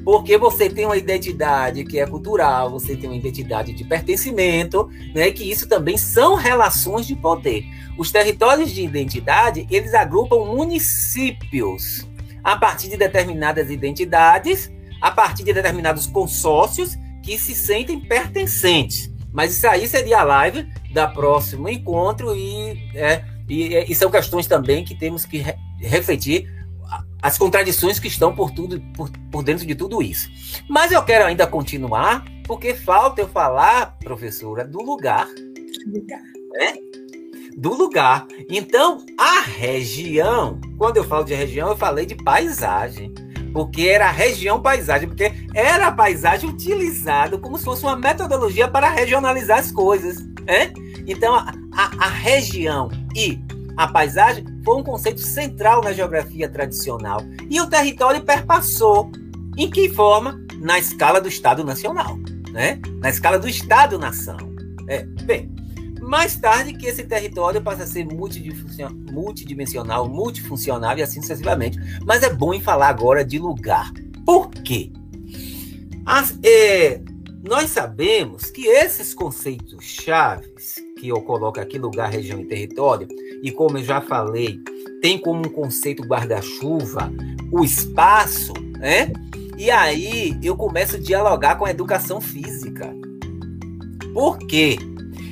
[0.04, 5.30] porque você tem uma identidade que é cultural, você tem uma identidade de pertencimento, né?
[5.30, 7.64] Que isso também são relações de poder.
[7.98, 12.08] Os territórios de identidade, eles agrupam municípios
[12.42, 19.10] a partir de determinadas identidades, a partir de determinados consórcios que se sentem pertencentes.
[19.32, 24.46] Mas isso aí seria a live da próximo encontro e, é, e, e são questões
[24.46, 26.59] também que temos que re refletir
[27.22, 30.30] as contradições que estão por tudo por, por dentro de tudo isso.
[30.68, 35.26] Mas eu quero ainda continuar, porque falta eu falar, professora, do lugar.
[35.86, 36.20] Lugar.
[36.52, 36.74] Né?
[37.56, 38.26] Do lugar.
[38.48, 43.12] Então, a região, quando eu falo de região, eu falei de paisagem.
[43.52, 48.68] Porque era a região paisagem, porque era a paisagem utilizada como se fosse uma metodologia
[48.68, 50.18] para regionalizar as coisas.
[50.46, 50.70] É?
[51.06, 53.40] Então, a, a, a região e
[53.80, 57.22] a paisagem foi um conceito central na geografia tradicional.
[57.48, 59.10] E o território perpassou.
[59.56, 60.38] Em que forma?
[60.60, 62.18] Na escala do Estado Nacional.
[62.52, 62.78] Né?
[63.00, 64.36] Na escala do Estado-nação.
[64.86, 65.50] É, bem,
[66.02, 71.78] mais tarde que esse território passa a ser multidimensional, multifuncional e assim sucessivamente.
[72.04, 73.90] Mas é bom em falar agora de lugar.
[74.26, 74.92] Por quê?
[76.04, 77.00] As, é,
[77.42, 83.08] nós sabemos que esses conceitos chaves que eu coloco aqui, lugar, região e território,
[83.42, 84.60] e como eu já falei,
[85.00, 87.10] tem como um conceito guarda-chuva
[87.50, 89.10] o espaço, né?
[89.56, 92.94] E aí eu começo a dialogar com a educação física.
[94.12, 94.76] Por quê?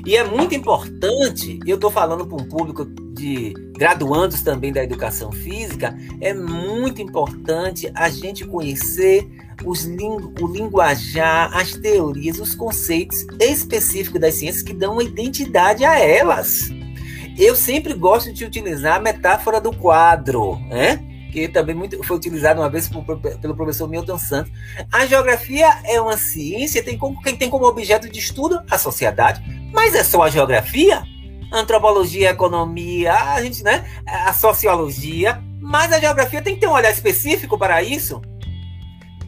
[0.07, 2.87] E é muito importante, eu estou falando para um público
[3.19, 9.29] de graduandos também da educação física, é muito importante a gente conhecer
[9.65, 15.85] os ling o linguajar, as teorias, os conceitos específicos das ciências que dão uma identidade
[15.85, 16.71] a elas.
[17.37, 21.05] Eu sempre gosto de utilizar a metáfora do quadro, né?
[21.31, 24.51] que também muito, foi utilizado uma vez por, pelo professor Milton Santos.
[24.91, 29.43] A geografia é uma ciência, tem como, quem tem como objeto de estudo a sociedade,
[29.73, 31.03] mas é só a geografia?
[31.53, 33.85] Antropologia, economia, a gente, né?
[34.07, 38.21] A sociologia, mas a geografia tem que ter um olhar específico para isso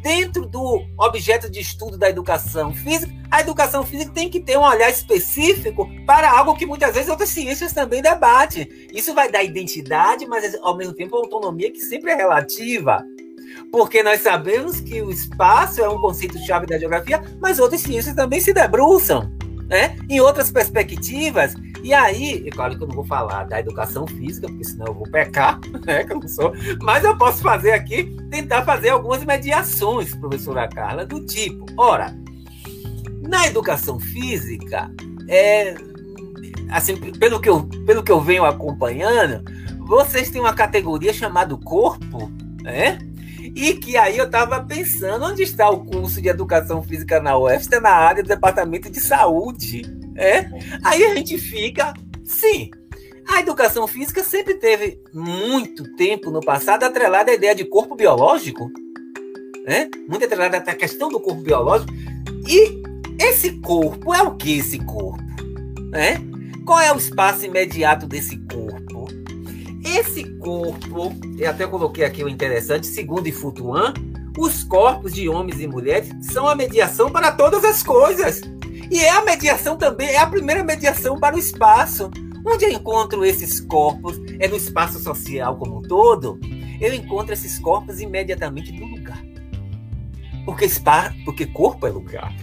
[0.03, 4.63] dentro do objeto de estudo da educação física, a educação física tem que ter um
[4.63, 8.69] olhar específico para algo que muitas vezes outras ciências também debatem.
[8.93, 13.05] Isso vai dar identidade, mas ao mesmo tempo autonomia que sempre é relativa.
[13.71, 18.41] Porque nós sabemos que o espaço é um conceito-chave da geografia, mas outras ciências também
[18.41, 19.31] se debruçam
[19.69, 19.97] né?
[20.09, 24.47] em outras perspectivas e aí, é claro que eu não vou falar da educação física,
[24.49, 26.05] porque senão eu vou pecar, né?
[26.05, 26.53] Que eu não sou.
[26.83, 32.15] Mas eu posso fazer aqui, tentar fazer algumas mediações, professora Carla, do tipo: ora,
[33.21, 34.91] na educação física,
[35.29, 35.75] é,
[36.71, 39.43] assim, pelo que, eu, pelo que eu venho acompanhando,
[39.79, 42.31] vocês têm uma categoria chamada corpo,
[42.63, 42.99] né?
[43.55, 47.57] E que aí eu estava pensando, onde está o curso de educação física na UF?
[47.57, 49.83] Está na área do departamento de saúde.
[50.21, 50.47] É?
[50.85, 52.71] Aí a gente fica, sim.
[53.27, 58.71] A educação física sempre teve muito tempo no passado atrelada à ideia de corpo biológico,
[59.65, 59.89] né?
[60.07, 61.91] Muito atrelada à questão do corpo biológico.
[62.47, 62.83] E
[63.19, 65.23] esse corpo é o que esse corpo,
[65.91, 66.19] né?
[66.67, 69.09] Qual é o espaço imediato desse corpo?
[69.83, 73.95] Esse corpo, eu até coloquei aqui o interessante, segundo Ifutuan,
[74.39, 78.43] os corpos de homens e mulheres são a mediação para todas as coisas.
[78.91, 82.11] E é a mediação também, é a primeira mediação para o espaço.
[82.45, 84.21] Onde eu encontro esses corpos?
[84.41, 86.41] É no espaço social como um todo?
[86.81, 89.23] Eu encontro esses corpos imediatamente no lugar.
[90.45, 92.35] Porque, spa, porque corpo é lugar.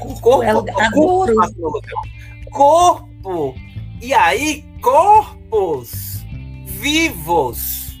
[0.00, 0.90] O corpo é lugar.
[0.90, 2.02] Corpo, é lugar.
[2.50, 3.54] corpo.
[4.00, 6.24] E aí, corpos
[6.64, 8.00] vivos.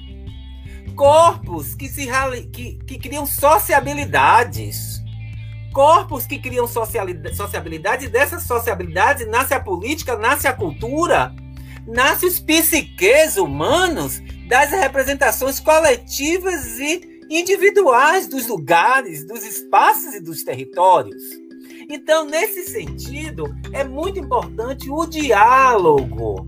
[0.96, 2.08] Corpos que, se,
[2.52, 4.93] que, que criam sociabilidades
[5.74, 11.34] corpos que criam sociabilidade, e dessas sociabilidades nasce a política, nasce a cultura,
[11.84, 20.44] nasce os psiques humanos das representações coletivas e individuais dos lugares, dos espaços e dos
[20.44, 21.22] territórios.
[21.90, 26.46] Então, nesse sentido, é muito importante o diálogo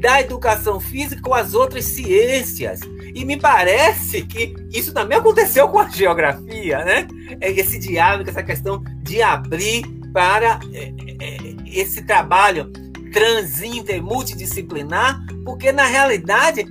[0.00, 2.80] da educação física com as outras ciências.
[3.18, 7.08] E me parece que isso também aconteceu com a geografia, né?
[7.40, 12.70] É esse diálogo, essa questão de abrir para é, é, esse trabalho
[13.12, 16.64] transinter, multidisciplinar, porque na realidade,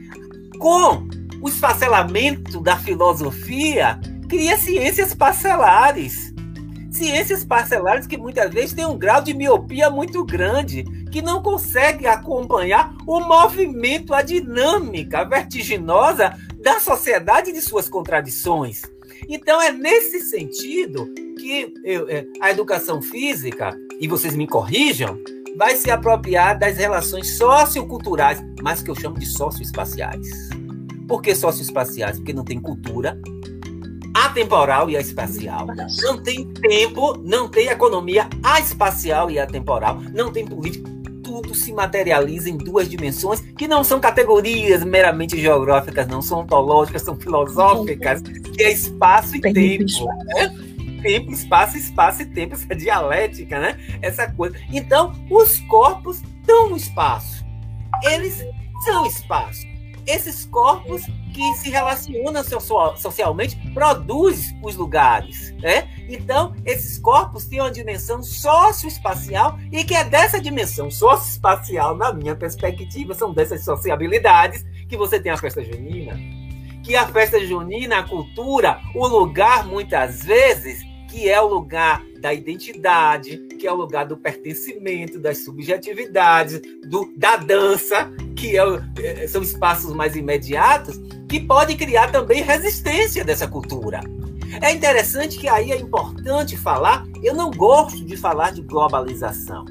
[0.57, 1.05] com
[1.41, 6.33] o esfacelamento da filosofia, cria ciências parcelares.
[6.89, 12.07] Ciências parcelares que muitas vezes têm um grau de miopia muito grande, que não consegue
[12.07, 18.81] acompanhar o movimento, a dinâmica vertiginosa da sociedade e de suas contradições.
[19.27, 25.17] Então é nesse sentido que eu, é, a educação física, e vocês me corrijam,
[25.57, 30.27] vai se apropriar das relações socioculturais, mas que eu chamo de socioespaciais.
[31.07, 32.17] Por que socioespaciais?
[32.17, 33.19] Porque não tem cultura,
[34.25, 35.67] atemporal e espacial.
[36.01, 38.27] Não tem tempo, não tem economia
[38.59, 40.89] espacial e atemporal, não tem política.
[41.23, 47.01] Tudo se materializa em duas dimensões que não são categorias meramente geográficas, não são ontológicas,
[47.01, 50.05] são filosóficas, que é espaço e tempo.
[50.25, 50.55] Né?
[51.03, 53.77] Tempo, espaço, espaço e tempo, essa dialética, né?
[54.01, 54.57] Essa coisa.
[54.71, 57.45] Então, os corpos estão no espaço.
[58.03, 58.43] Eles
[58.83, 59.76] são espaço
[60.07, 62.43] esses corpos que se relacionam
[62.95, 65.87] socialmente produzem os lugares, né?
[66.09, 72.35] Então, esses corpos têm uma dimensão socioespacial e que é dessa dimensão socioespacial, na minha
[72.35, 76.17] perspectiva, são dessas sociabilidades que você tem a festa junina.
[76.83, 82.33] Que a festa junina, a cultura, o lugar, muitas vezes, que é o lugar da
[82.33, 88.63] identidade, que é o lugar do pertencimento, das subjetividades, do, da dança, que é,
[88.99, 94.01] é são espaços mais imediatos, que pode criar também resistência dessa cultura.
[94.61, 99.65] É interessante que aí é importante falar, eu não gosto de falar de globalização,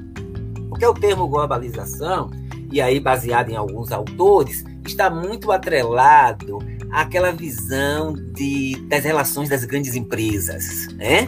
[0.69, 2.29] porque o termo globalização,
[2.71, 6.59] e aí baseado em alguns autores, está muito atrelado
[6.97, 11.27] àquela visão de, das relações das grandes empresas, né?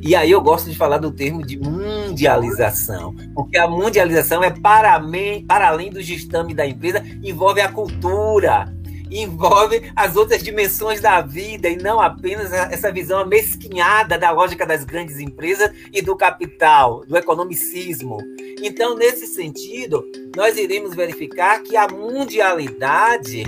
[0.00, 5.00] E aí eu gosto de falar do termo de mundialização, porque a mundialização é para,
[5.48, 8.72] para além do gestame da empresa, envolve a cultura,
[9.10, 14.84] envolve as outras dimensões da vida e não apenas essa visão amesquinhada da lógica das
[14.84, 18.18] grandes empresas e do capital, do economicismo.
[18.62, 20.04] Então, nesse sentido,
[20.36, 23.42] nós iremos verificar que a mundialidade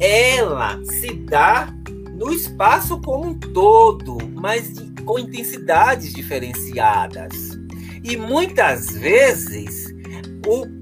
[0.00, 1.72] ela se dá
[2.14, 4.72] no espaço como um todo, mas
[5.04, 7.58] com intensidades diferenciadas.
[8.02, 9.94] E muitas vezes
[10.46, 10.76] o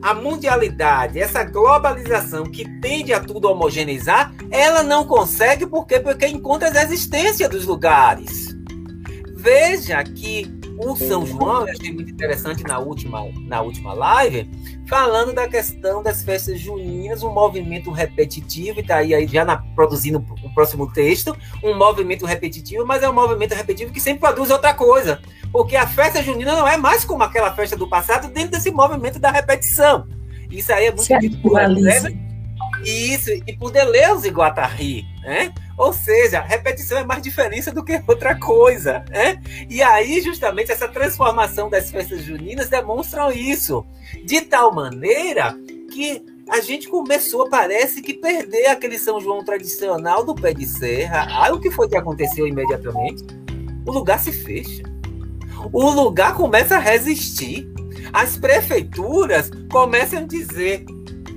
[0.00, 6.70] a mundialidade, essa globalização que tende a tudo homogeneizar, ela não consegue porque porque encontra
[6.70, 8.56] a existência dos lugares.
[9.34, 14.50] Veja que o São João, eu achei muito interessante na última, na última live,
[14.86, 19.56] falando da questão das festas juninas, um movimento repetitivo, e está aí, aí já na,
[19.56, 24.50] produzindo o próximo texto, um movimento repetitivo, mas é um movimento repetitivo que sempre produz
[24.50, 25.20] outra coisa.
[25.50, 29.18] Porque a festa junina não é mais como aquela festa do passado dentro desse movimento
[29.18, 30.06] da repetição.
[30.50, 31.38] Isso aí é muito dito
[32.76, 35.52] por Isso, e por Deleuze e Guattari, né?
[35.76, 39.40] Ou seja, repetição é mais diferença do que outra coisa, né?
[39.68, 43.84] E aí, justamente, essa transformação das festas juninas demonstram isso.
[44.24, 45.54] De tal maneira
[45.92, 51.26] que a gente começou, parece que, perder aquele São João tradicional do pé de serra.
[51.42, 53.24] Aí o que foi que aconteceu imediatamente?
[53.84, 54.82] O lugar se fecha.
[55.72, 57.68] O lugar começa a resistir.
[58.12, 60.86] As prefeituras começam a dizer: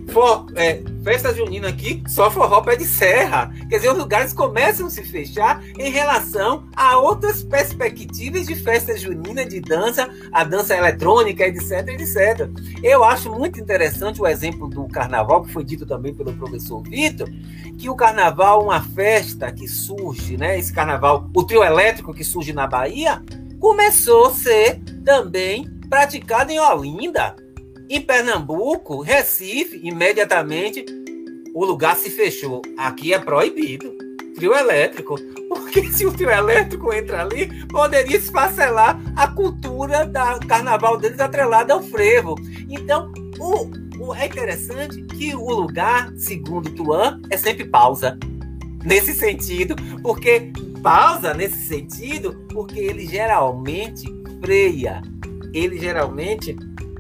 [0.10, 3.54] For, é, festa junina aqui, só forró pé de serra.
[3.70, 8.98] Quer dizer, os lugares começam a se fechar em relação a outras perspectivas de festa
[8.98, 12.50] junina, de dança, a dança eletrônica, etc, etc.
[12.84, 17.30] Eu acho muito interessante o exemplo do carnaval, que foi dito também pelo professor Vitor,
[17.78, 20.58] que o carnaval é uma festa que surge, né?
[20.58, 23.22] Esse carnaval, o trio elétrico que surge na Bahia,
[23.60, 27.36] começou a ser também praticado em Olinda
[27.90, 30.86] em Pernambuco, Recife, imediatamente
[31.54, 32.62] o lugar se fechou.
[32.78, 33.92] Aqui é proibido.
[34.36, 35.16] Trio elétrico.
[35.50, 41.74] Porque se o trio elétrico entra ali, poderia esfacelar a cultura do carnaval deles atrelada
[41.74, 42.36] ao frevo.
[42.70, 48.18] Então, o, o, é interessante que o lugar, segundo Tuan, é sempre pausa.
[48.86, 54.06] Nesse sentido, porque pausa nesse sentido, porque ele geralmente
[54.40, 55.02] freia.
[55.54, 56.56] Ele geralmente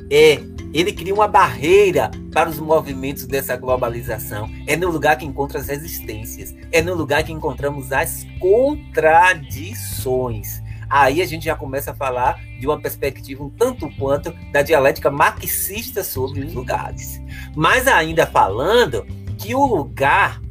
[0.09, 0.39] é
[0.73, 4.49] ele cria uma barreira para os movimentos dessa globalização.
[4.67, 10.61] É no lugar que encontra as resistências, é no lugar que encontramos as contradições.
[10.89, 15.11] Aí a gente já começa a falar de uma perspectiva um tanto quanto da dialética
[15.11, 17.21] marxista sobre os lugares.
[17.55, 19.05] Mas ainda falando
[19.37, 20.41] que o lugar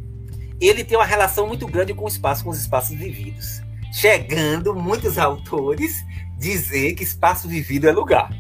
[0.61, 3.61] ele tem uma relação muito grande com o espaço, com os espaços vividos.
[3.93, 6.05] Chegando muitos autores
[6.39, 8.31] dizer que espaço vivido é lugar.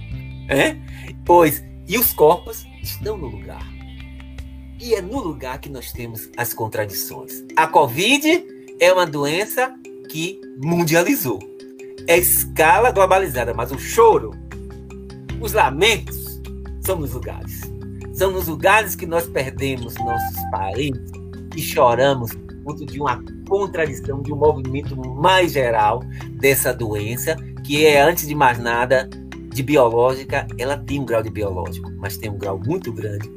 [0.48, 0.76] É?
[1.24, 3.66] Pois e os corpos estão no lugar.
[4.80, 7.44] E é no lugar que nós temos as contradições.
[7.56, 8.46] A Covid
[8.78, 9.74] é uma doença
[10.08, 11.38] que mundializou.
[12.06, 14.32] É escala globalizada, mas o choro,
[15.40, 16.40] os lamentos,
[16.80, 17.62] são nos lugares.
[18.12, 21.10] São nos lugares que nós perdemos nossos parentes
[21.56, 22.32] e choramos
[22.64, 28.34] por de uma contradição, de um movimento mais geral dessa doença, que é, antes de
[28.34, 29.08] mais nada,
[29.58, 33.28] de biológica, ela tem um grau de biológico, mas tem um grau muito grande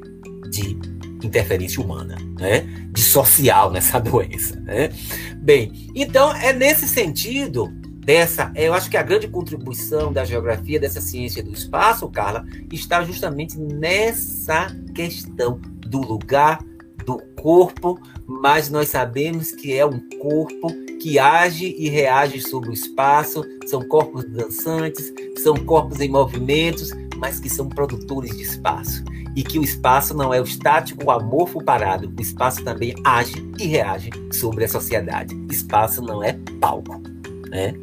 [0.52, 0.78] de
[1.26, 2.60] interferência humana, né?
[2.92, 4.92] De social nessa doença, né?
[5.38, 7.74] Bem, então é nesse sentido
[8.06, 13.04] dessa, eu acho que a grande contribuição da geografia dessa ciência do espaço, Carla, está
[13.04, 16.60] justamente nessa questão do lugar
[17.04, 18.00] do corpo,
[18.40, 20.72] mas nós sabemos que é um corpo
[21.02, 27.40] que age e reage sobre o espaço, são corpos dançantes, são corpos em movimentos, mas
[27.40, 29.04] que são produtores de espaço.
[29.36, 32.14] E que o espaço não é o estático, o amorfo parado.
[32.18, 35.36] O espaço também age e reage sobre a sociedade.
[35.50, 37.02] Espaço não é palco.
[37.50, 37.74] Né?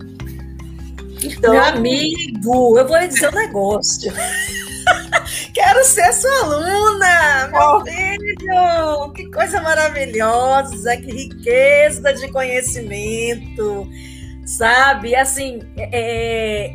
[1.22, 1.52] Então...
[1.52, 4.12] Meu amigo, eu vou lhe dizer um negócio.
[5.58, 7.84] Quero ser sua aluna, meu oh.
[7.84, 9.12] filho!
[9.12, 13.88] Que coisa maravilhosa, que riqueza de conhecimento,
[14.46, 15.16] sabe?
[15.16, 16.72] Assim, é,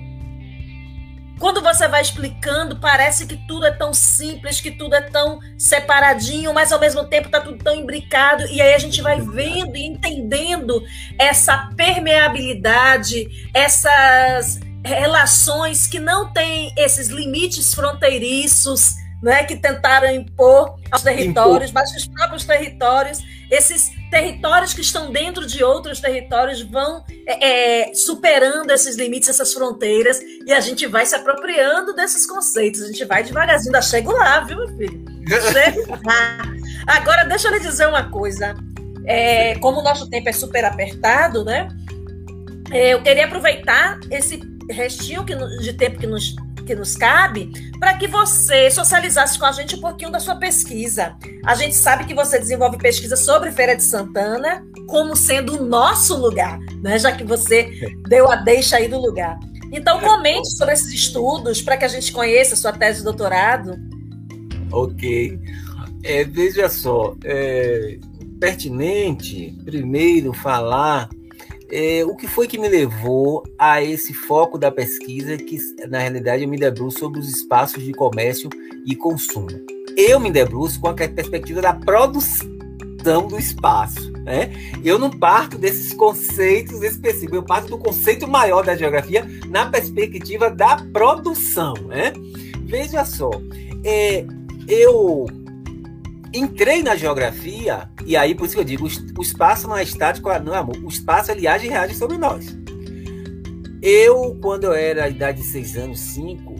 [1.39, 6.53] quando você vai explicando, parece que tudo é tão simples, que tudo é tão separadinho,
[6.53, 8.45] mas ao mesmo tempo está tudo tão imbricado.
[8.47, 10.83] E aí a gente vai vendo e entendendo
[11.17, 21.01] essa permeabilidade, essas relações que não têm esses limites fronteiriços, né, que tentaram impor aos
[21.01, 21.81] territórios, impor.
[21.81, 23.19] mas os próprios territórios,
[23.49, 29.53] esses territórios que estão dentro de outros territórios vão é, é, superando esses limites, essas
[29.53, 32.81] fronteiras, e a gente vai se apropriando desses conceitos.
[32.81, 35.05] A gente vai devagarzinho, ainda chego lá, viu, meu filho?
[35.53, 36.37] Chego lá.
[36.87, 38.53] Agora, deixa eu lhe dizer uma coisa.
[39.05, 41.67] É, como o nosso tempo é super apertado, né?
[42.71, 44.37] É, eu queria aproveitar esse
[44.69, 49.75] restinho de tempo que nos que nos cabe, para que você socializasse com a gente
[49.75, 51.15] um pouquinho da sua pesquisa.
[51.45, 56.15] A gente sabe que você desenvolve pesquisa sobre Feira de Santana como sendo o nosso
[56.17, 56.97] lugar, né?
[56.97, 57.69] já que você
[58.07, 59.37] deu a deixa aí do lugar.
[59.71, 63.75] Então, comente sobre esses estudos para que a gente conheça a sua tese de doutorado.
[64.71, 65.39] Ok.
[66.03, 67.97] É, veja só, é
[68.39, 71.09] pertinente primeiro falar
[71.73, 75.57] é, o que foi que me levou a esse foco da pesquisa, que
[75.89, 78.47] na realidade eu me debruço sobre os espaços de comércio
[78.85, 79.49] e consumo?
[79.97, 84.11] Eu me debruço com a perspectiva da produção do espaço.
[84.23, 84.51] Né?
[84.83, 90.51] Eu não parto desses conceitos específicos, eu parto do conceito maior da geografia na perspectiva
[90.51, 91.73] da produção.
[91.87, 92.13] Né?
[92.65, 93.31] Veja só,
[93.83, 94.23] é,
[94.67, 95.25] eu
[96.33, 100.29] entrei na geografia, e aí por isso que eu digo, o espaço não é estático,
[100.39, 100.77] não é amor.
[100.77, 102.57] O espaço ele age e reage sobre nós.
[103.81, 106.55] Eu, quando eu era a idade de 6 anos, 5,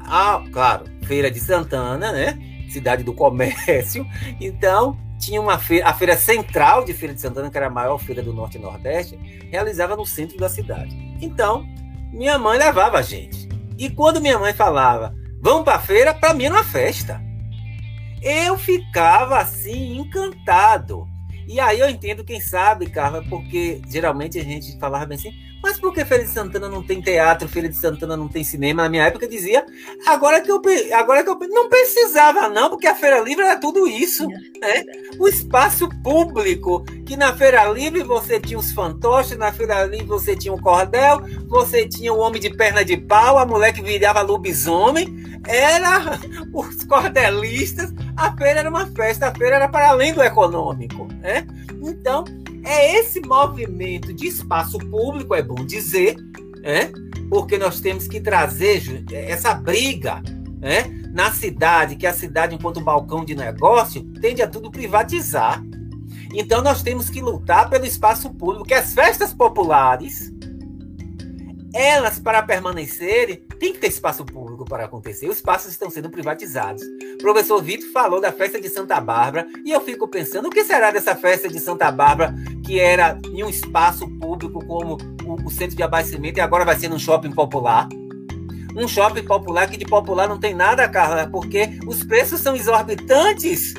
[0.00, 2.38] ah, claro, Feira de Santana, né?
[2.68, 4.06] Cidade do comércio.
[4.40, 7.98] Então, tinha uma feira, a feira central de Feira de Santana, que era a maior
[7.98, 9.16] feira do Norte e Nordeste,
[9.50, 10.94] realizava no centro da cidade.
[11.22, 11.64] Então,
[12.12, 13.48] minha mãe levava a gente.
[13.78, 17.23] E quando minha mãe falava, vamos para a feira, para mim era uma festa
[18.24, 21.06] eu ficava assim, encantado.
[21.46, 25.32] E aí eu entendo, quem sabe, Carla, porque geralmente a gente falava bem assim,
[25.64, 28.82] mas por que Feira de Santana não tem teatro, Feira de Santana não tem cinema?
[28.82, 29.64] Na minha época dizia,
[30.06, 30.60] agora que eu
[30.92, 34.84] agora que eu não precisava não, porque a Feira Livre era tudo isso, né?
[35.18, 40.36] O espaço público, que na Feira Livre você tinha os fantoches, na Feira Livre você
[40.36, 44.20] tinha o cordel, você tinha o homem de perna de pau, a mulher que virava
[44.20, 46.20] lobisomem, era
[46.52, 51.46] os cordelistas, a feira era uma festa, a feira era para além do econômico, né?
[51.82, 52.22] Então,
[52.64, 56.16] é esse movimento de espaço público, é bom dizer,
[56.60, 56.90] né?
[57.28, 60.22] porque nós temos que trazer essa briga
[60.58, 60.84] né?
[61.12, 65.62] na cidade, que a cidade, enquanto balcão de negócio, tende a tudo privatizar.
[66.32, 70.32] Então, nós temos que lutar pelo espaço público, que as festas populares,
[71.72, 75.28] elas, para permanecerem, tem que ter espaço público para acontecer.
[75.28, 76.82] Os espaços estão sendo privatizados.
[76.82, 80.64] O professor Vitor falou da festa de Santa Bárbara e eu fico pensando o que
[80.64, 82.34] será dessa festa de Santa Bárbara
[82.64, 86.76] que era em um espaço público como o, o centro de abastecimento e agora vai
[86.76, 87.88] ser num shopping popular.
[88.76, 93.74] Um shopping popular que de popular não tem nada, Carla, porque os preços são exorbitantes.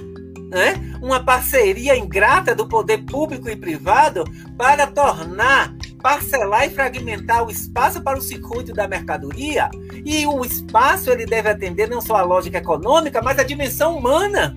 [0.49, 0.75] Né?
[1.01, 4.23] Uma parceria ingrata do poder público e privado
[4.57, 5.75] para tornar
[6.05, 9.71] parcelar e fragmentar o espaço para o circuito da mercadoria.
[10.05, 14.55] E o espaço ele deve atender não só a lógica econômica, mas a dimensão humana.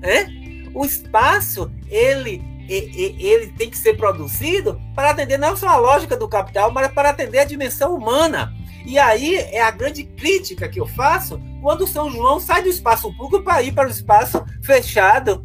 [0.00, 0.28] Né?
[0.72, 6.28] O espaço ele, ele tem que ser produzido para atender não só a lógica do
[6.28, 8.54] capital, mas para atender a dimensão humana.
[8.86, 13.12] E aí é a grande crítica que eu faço quando São João sai do espaço
[13.16, 15.42] público para ir para o espaço fechado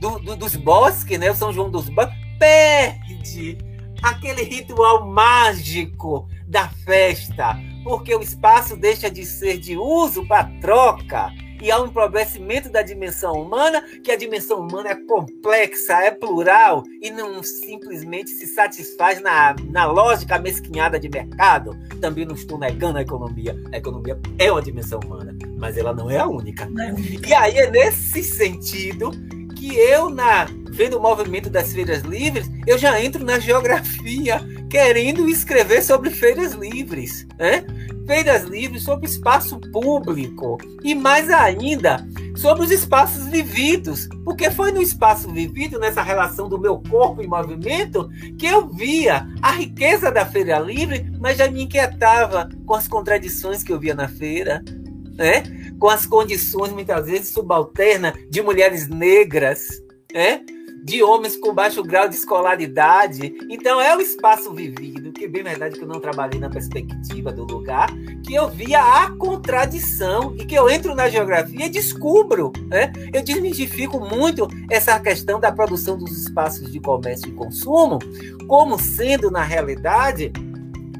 [0.00, 1.30] do, do, dos bosques, né?
[1.30, 3.58] O São João dos bosques perde
[4.02, 11.30] aquele ritual mágico da festa, porque o espaço deixa de ser de uso para troca
[11.60, 16.82] e há um empobrecimento da dimensão humana, que a dimensão humana é complexa, é plural
[17.00, 21.76] e não simplesmente se satisfaz na, na lógica mesquinhada de mercado.
[22.00, 23.56] Também não estou negando a economia.
[23.72, 26.64] A economia é uma dimensão humana, mas ela não é a única.
[26.64, 29.10] É e aí é nesse sentido
[29.56, 34.40] que eu, na vendo o movimento das feiras livres, eu já entro na geografia
[34.70, 37.64] querendo escrever sobre feiras livres, né?
[38.06, 42.06] Feiras livres sobre espaço público e mais ainda
[42.36, 47.26] sobre os espaços vividos, porque foi no espaço vivido, nessa relação do meu corpo em
[47.26, 48.08] movimento,
[48.38, 53.62] que eu via a riqueza da feira livre, mas já me inquietava com as contradições
[53.62, 54.64] que eu via na feira,
[55.16, 55.42] né?
[55.80, 60.42] com as condições, muitas vezes, subalternas de mulheres negras, né?
[60.82, 63.34] De homens com baixo grau de escolaridade.
[63.48, 67.44] Então é o espaço vivido, que bem verdade que eu não trabalhei na perspectiva do
[67.44, 67.88] lugar,
[68.24, 72.52] que eu via a contradição e que eu entro na geografia e descubro.
[72.68, 72.92] Né?
[73.12, 77.98] Eu desmistifico muito essa questão da produção dos espaços de comércio e consumo
[78.46, 80.32] como sendo, na realidade,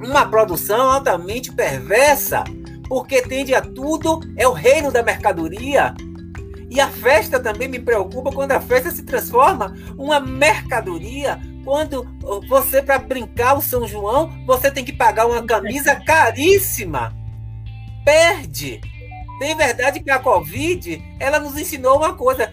[0.00, 2.44] uma produção altamente perversa,
[2.88, 5.94] porque tende a tudo, é o reino da mercadoria,
[6.70, 11.40] e a festa também me preocupa quando a festa se transforma uma mercadoria.
[11.64, 12.06] Quando
[12.48, 17.12] você, para brincar o São João, você tem que pagar uma camisa caríssima.
[18.04, 18.80] Perde.
[19.40, 22.52] Tem verdade que a Covid, ela nos ensinou uma coisa.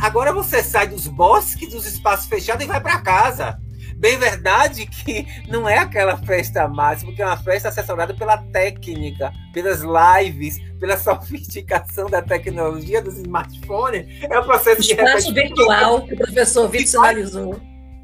[0.00, 3.58] Agora você sai dos bosques, dos espaços fechados e vai para casa.
[3.98, 9.32] Bem verdade que não é aquela festa máxima, que é uma festa assessorada pela técnica,
[9.52, 14.06] pelas lives, pela sofisticação da tecnologia dos smartphones.
[14.22, 17.60] É um processo de espaço virtual que o professor Vitor sinalizou.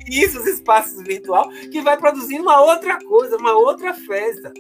[0.07, 4.53] Isso, os espaços virtual, que vai produzindo uma outra coisa, uma outra festa.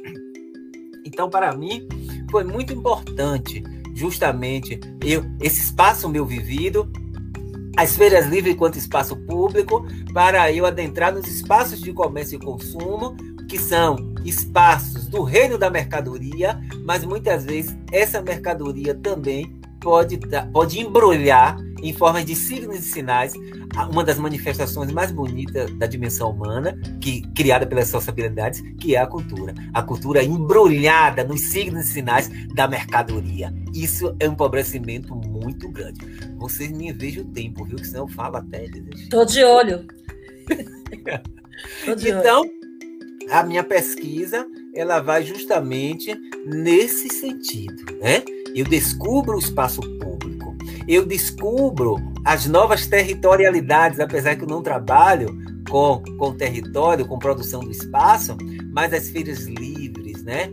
[1.04, 1.86] Então, para mim,
[2.30, 3.62] foi muito importante
[3.94, 6.90] justamente eu esse espaço meu vivido
[7.76, 13.16] as feiras livres enquanto espaço público, para eu adentrar nos espaços de comércio e consumo,
[13.48, 20.18] que são espaços do reino da mercadoria, mas muitas vezes essa mercadoria também pode,
[20.52, 23.34] pode embrulhar em forma de signos e sinais
[23.90, 29.06] uma das manifestações mais bonitas da dimensão humana, que criada pelas sociabilidades, que é a
[29.06, 29.54] cultura.
[29.74, 33.52] A cultura embrulhada nos signos e sinais da mercadoria.
[33.74, 36.00] Isso é um empobrecimento muito grande.
[36.36, 37.76] Vocês me vejam o tempo, viu?
[37.76, 38.66] Que senão eu falo até.
[39.10, 39.86] Tô de olho.
[41.84, 42.50] Tô de então, olho.
[43.30, 46.14] a minha pesquisa ela vai justamente
[46.46, 48.22] nesse sentido, né?
[48.54, 50.56] Eu descubro o espaço público,
[50.86, 55.36] eu descubro as novas territorialidades, apesar que eu não trabalho
[55.68, 58.36] com, com território, com produção do espaço,
[58.72, 59.73] mas as feiras livres,
[60.24, 60.50] né?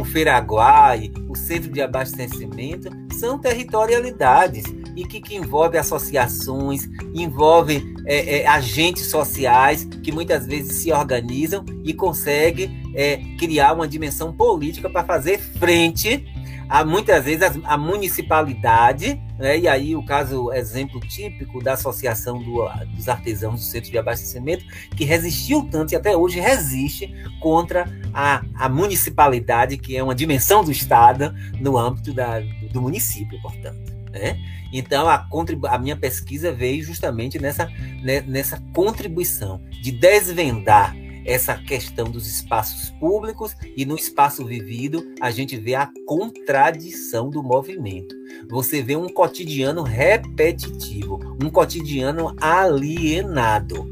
[0.00, 2.88] O Feiraguai, o Centro de Abastecimento,
[3.18, 4.64] são territorialidades
[4.96, 11.64] e que, que envolve associações, envolve é, é, agentes sociais que muitas vezes se organizam
[11.84, 16.24] e conseguem é, criar uma dimensão política para fazer frente
[16.70, 22.40] a muitas vezes a, a municipalidade, né, e aí o caso, exemplo típico da Associação
[22.40, 24.64] do, dos Artesãos do Centro de Abastecimento,
[24.96, 30.62] que resistiu tanto e até hoje resiste contra a, a municipalidade, que é uma dimensão
[30.62, 32.38] do Estado no âmbito da,
[32.70, 33.90] do município, portanto.
[34.12, 34.38] Né?
[34.72, 35.26] Então, a,
[35.70, 37.66] a minha pesquisa veio justamente nessa,
[38.00, 40.94] né, nessa contribuição de desvendar
[41.30, 47.40] essa questão dos espaços públicos e no espaço vivido a gente vê a contradição do
[47.40, 48.14] movimento.
[48.48, 53.88] Você vê um cotidiano repetitivo, um cotidiano alienado.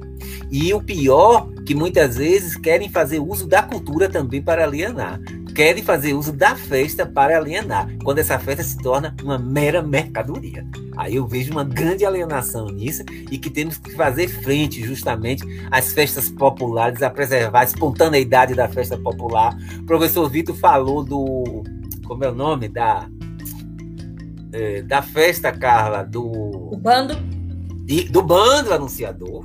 [0.51, 5.21] E o pior, que muitas vezes querem fazer uso da cultura também para alienar
[5.59, 10.65] querem fazer uso da festa para alienar, quando essa festa se torna uma mera mercadoria.
[10.97, 15.93] Aí eu vejo uma grande alienação nisso e que temos que fazer frente justamente às
[15.93, 19.59] festas populares, a preservar a espontaneidade da festa popular.
[19.81, 21.65] O professor Vitor falou do.
[22.07, 22.69] Como é o nome?
[22.69, 23.09] Da.
[24.53, 26.23] É, da festa, Carla, do.
[26.25, 27.17] O bando.
[27.89, 29.43] E, do bando anunciador.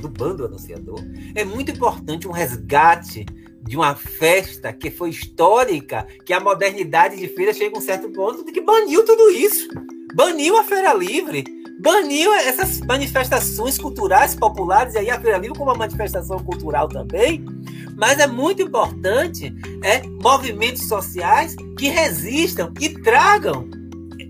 [0.00, 0.98] Do bando anunciador.
[1.34, 3.26] É muito importante um resgate
[3.72, 8.06] de uma festa que foi histórica, que a modernidade de feira chega a um certo
[8.10, 9.66] ponto de que baniu tudo isso.
[10.14, 11.42] Baniu a Feira Livre,
[11.80, 17.42] baniu essas manifestações culturais populares, e aí a Feira Livre como uma manifestação cultural também.
[17.96, 19.50] Mas é muito importante
[19.82, 23.70] é, movimentos sociais que resistam e tragam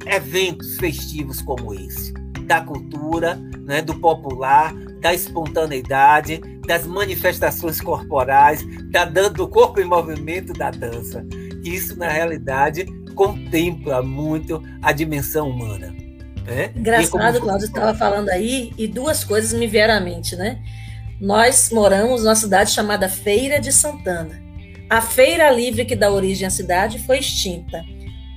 [0.07, 2.13] eventos festivos como esse,
[2.47, 3.35] da cultura,
[3.65, 4.73] né, do popular,
[5.03, 11.27] da espontaneidade, das manifestações corporais, da do corpo em movimento da dança.
[11.65, 12.87] Isso, na realidade,
[13.17, 15.93] contempla muito a dimensão humana.
[16.47, 16.71] Né?
[16.77, 17.47] Engraçado, como...
[17.47, 20.63] Cláudio estava falando aí, e duas coisas me vieram à mente, né?
[21.21, 24.41] Nós moramos numa cidade chamada Feira de Santana.
[24.89, 27.83] A feira livre que dá origem à cidade foi extinta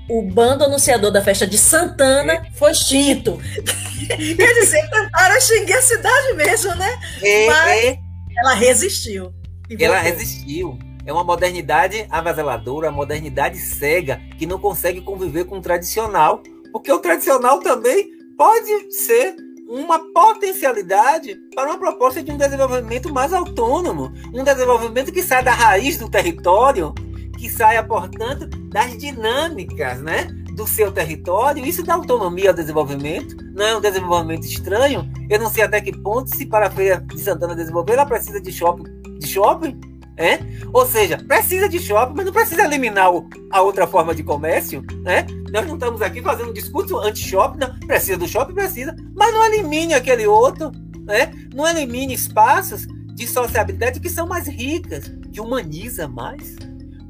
[0.09, 2.51] o bando anunciador da festa de Santana é.
[2.53, 3.39] foi extinto.
[4.07, 6.99] Quer dizer, tentaram extinguir a cidade mesmo, né?
[7.21, 7.99] É, Mas é.
[8.37, 9.33] ela resistiu.
[9.79, 10.77] Ela resistiu.
[11.05, 16.41] É uma modernidade avassaladora, uma modernidade cega, que não consegue conviver com o tradicional,
[16.71, 19.35] Porque o tradicional também pode ser
[19.67, 25.51] uma potencialidade para uma proposta de um desenvolvimento mais autônomo, um desenvolvimento que sai da
[25.51, 26.93] raiz do território,
[27.35, 30.27] que saia, portanto, das dinâmicas, né?
[30.55, 35.11] do seu território, isso dá autonomia ao desenvolvimento, não é um desenvolvimento estranho.
[35.29, 38.39] Eu não sei até que ponto, se para a Feira de Santana desenvolver, ela precisa
[38.39, 38.85] de shopping,
[39.19, 39.77] de shopping
[40.17, 40.39] é?
[40.71, 43.09] Ou seja, precisa de shopping, mas não precisa eliminar
[43.51, 44.81] a outra forma de comércio.
[45.03, 45.27] Né?
[45.51, 49.93] Nós não estamos aqui fazendo um discurso anti-shopping, precisa do shopping, precisa, mas não elimine
[49.93, 50.71] aquele outro,
[51.01, 51.33] né?
[51.53, 56.55] não elimine espaços de sociabilidade que são mais ricas, que humaniza mais.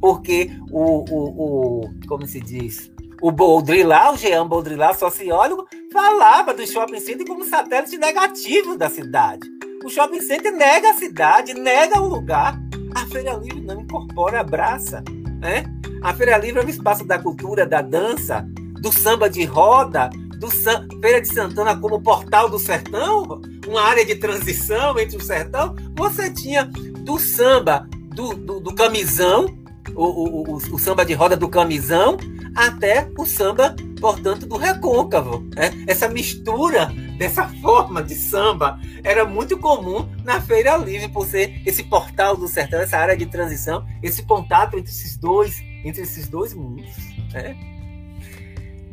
[0.06, 2.92] Porque o, o, o como se diz,
[3.24, 9.50] o Baudrillard, o Jean Baudrillard, sociólogo, falava do shopping center como satélite negativo da cidade.
[9.84, 12.56] O shopping center nega a cidade, nega o lugar.
[12.94, 15.04] A Feira Livre não incorpora, abraça.
[15.42, 15.64] Né?
[16.04, 18.48] A Feira Livre é um espaço da cultura, da dança,
[18.80, 20.88] do samba de roda, do San...
[21.02, 25.76] Feira de Santana como portal do sertão, uma área de transição entre o sertão.
[25.96, 29.65] Você tinha do samba, do, do, do camisão,
[29.96, 32.18] o, o, o, samba de roda do camisão,
[32.56, 35.40] até o samba, portanto, do recôncavo.
[35.56, 35.72] Né?
[35.88, 41.84] Essa mistura dessa forma de samba era muito comum na Feira Livre, por ser esse
[41.84, 46.54] portal do sertão, essa área de transição, esse contato entre esses dois, entre esses dois
[46.54, 46.92] mundos.
[47.34, 47.56] Né?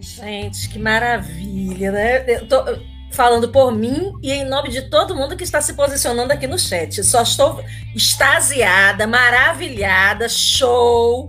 [0.00, 2.24] Gente, que maravilha, né?
[2.28, 6.32] Eu tô falando por mim e em nome de todo mundo que está se posicionando
[6.32, 7.02] aqui no chat.
[7.04, 7.62] Só estou
[7.94, 11.28] extasiada, maravilhada, show,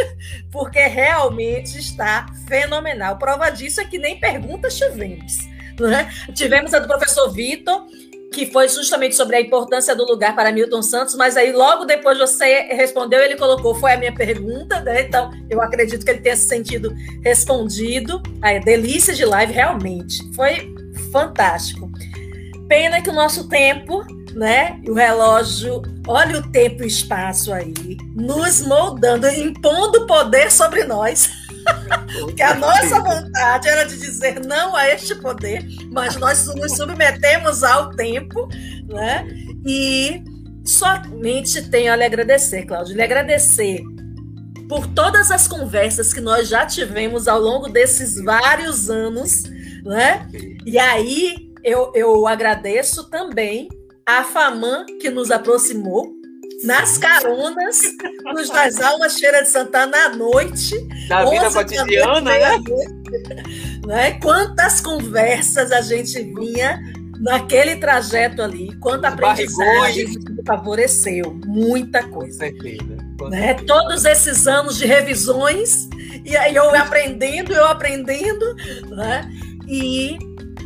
[0.50, 3.18] porque realmente está fenomenal.
[3.18, 5.38] Prova disso é que nem perguntas tivemos.
[5.78, 6.08] Né?
[6.32, 7.84] Tivemos a do professor Vitor,
[8.32, 12.18] que foi justamente sobre a importância do lugar para Milton Santos, mas aí logo depois
[12.18, 15.02] você respondeu, ele colocou, foi a minha pergunta, né?
[15.02, 18.20] Então, eu acredito que ele tenha se sentido respondido.
[18.42, 20.18] Aí, delícia de live, realmente.
[20.34, 20.74] Foi
[21.14, 21.88] fantástico.
[22.68, 24.04] Pena que o nosso tempo,
[24.34, 24.80] né?
[24.88, 27.72] O relógio, olha o tempo e espaço aí,
[28.16, 31.30] nos moldando, impondo poder sobre nós.
[32.36, 37.62] que a nossa vontade era de dizer não a este poder, mas nós nos submetemos
[37.62, 38.48] ao tempo,
[38.88, 39.24] né?
[39.64, 40.22] E
[40.64, 43.82] somente tenho a lhe agradecer, Cláudio, lhe agradecer
[44.68, 49.44] por todas as conversas que nós já tivemos ao longo desses vários anos
[49.84, 50.28] né?
[50.64, 53.68] E aí eu, eu agradeço também
[54.06, 56.12] a FAMAN que nos aproximou
[56.62, 57.80] nas caronas
[58.32, 60.74] nos das almas Feira de Santana à noite.
[61.08, 62.40] Na vida cotidiana, né?
[63.86, 64.10] né?
[64.20, 66.80] Quantas conversas a gente vinha
[67.20, 70.06] naquele trajeto ali, quanta aprendizagem
[70.46, 72.38] favoreceu, muita coisa.
[72.38, 72.96] Certeza,
[73.30, 73.54] né?
[73.66, 75.88] Todos esses anos de revisões,
[76.24, 78.54] e aí eu aprendendo, eu aprendendo,
[78.90, 79.30] né?
[79.68, 80.18] E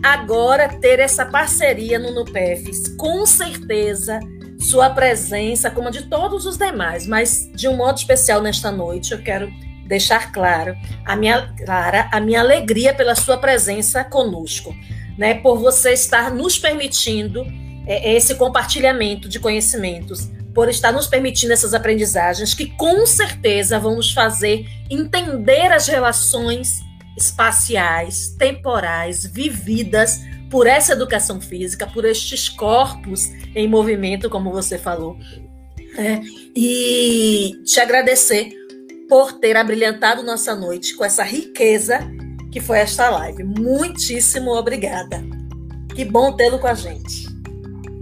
[0.03, 4.21] agora ter essa parceria no NUPEFs, com certeza
[4.59, 9.13] sua presença, como a de todos os demais, mas de um modo especial nesta noite,
[9.13, 9.51] eu quero
[9.87, 14.75] deixar claro a minha, clara a minha alegria pela sua presença conosco,
[15.17, 15.35] né?
[15.35, 17.45] Por você estar nos permitindo
[17.87, 23.97] é, esse compartilhamento de conhecimentos, por estar nos permitindo essas aprendizagens que com certeza vão
[23.97, 26.81] nos fazer entender as relações
[27.19, 35.19] espaciais, temporais, vividas por essa educação física, por estes corpos em movimento, como você falou.
[35.97, 36.21] É,
[36.55, 38.51] e te agradecer
[39.09, 41.99] por ter abrilhantado nossa noite com essa riqueza
[42.53, 43.43] que foi esta live.
[43.43, 45.23] Muitíssimo obrigada.
[45.95, 47.27] Que bom tê-lo com a gente.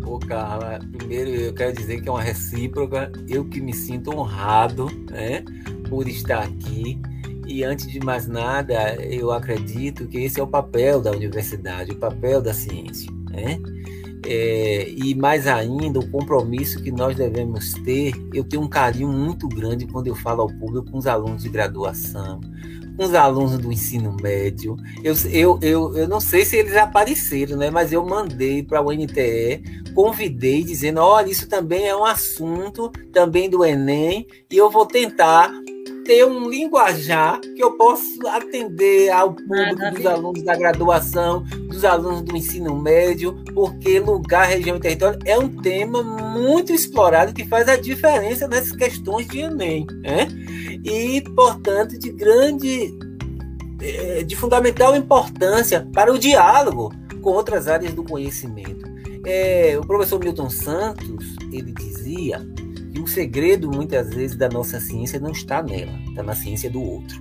[0.04, 3.10] Ô, Carla, primeiro eu quero dizer que é uma recíproca.
[3.28, 5.42] Eu que me sinto honrado né,
[5.88, 7.00] por estar aqui
[7.46, 11.96] e antes de mais nada, eu acredito que esse é o papel da universidade, o
[11.96, 13.58] papel da ciência, né?
[14.28, 18.12] É, e mais ainda, o compromisso que nós devemos ter.
[18.34, 21.48] Eu tenho um carinho muito grande quando eu falo ao público com os alunos de
[21.48, 22.40] graduação,
[22.96, 24.76] com os alunos do ensino médio.
[25.04, 27.70] Eu, eu, eu, eu não sei se eles apareceram, né?
[27.70, 29.62] mas eu mandei para o NTE,
[29.94, 35.52] convidei, dizendo: olha, isso também é um assunto também do Enem, e eu vou tentar
[36.06, 41.84] ter um linguajar que eu possa atender ao público ah, dos alunos da graduação, dos
[41.84, 47.44] alunos do ensino médio, porque lugar, região e território é um tema muito explorado que
[47.44, 50.28] faz a diferença nessas questões de Enem, né?
[50.84, 52.96] E, portanto, de grande,
[53.82, 58.86] eh, de fundamental importância para o diálogo com outras áreas do conhecimento.
[59.24, 62.46] É, o professor Milton Santos, ele dizia
[63.00, 67.20] o segredo, muitas vezes, da nossa ciência não está nela, está na ciência do outro.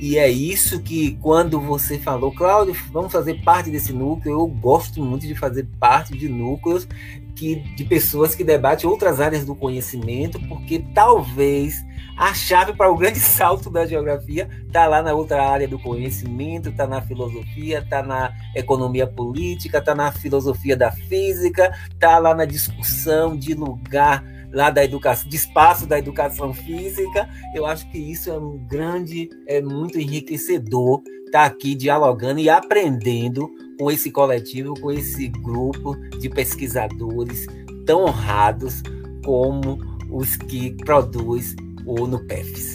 [0.00, 5.02] E é isso que, quando você falou, Cláudio, vamos fazer parte desse núcleo, eu gosto
[5.02, 6.86] muito de fazer parte de núcleos
[7.34, 11.84] que, de pessoas que debatem outras áreas do conhecimento, porque talvez
[12.16, 16.68] a chave para o grande salto da geografia está lá na outra área do conhecimento,
[16.68, 22.44] está na filosofia, está na economia política, está na filosofia da física, está lá na
[22.44, 24.22] discussão de lugar
[24.54, 27.28] lá da educação, de espaço da educação física.
[27.54, 32.48] Eu acho que isso é um grande, é muito enriquecedor estar tá aqui dialogando e
[32.48, 37.46] aprendendo com esse coletivo, com esse grupo de pesquisadores
[37.84, 38.82] tão honrados
[39.24, 39.78] como
[40.08, 42.72] os que produz o NUPEFs.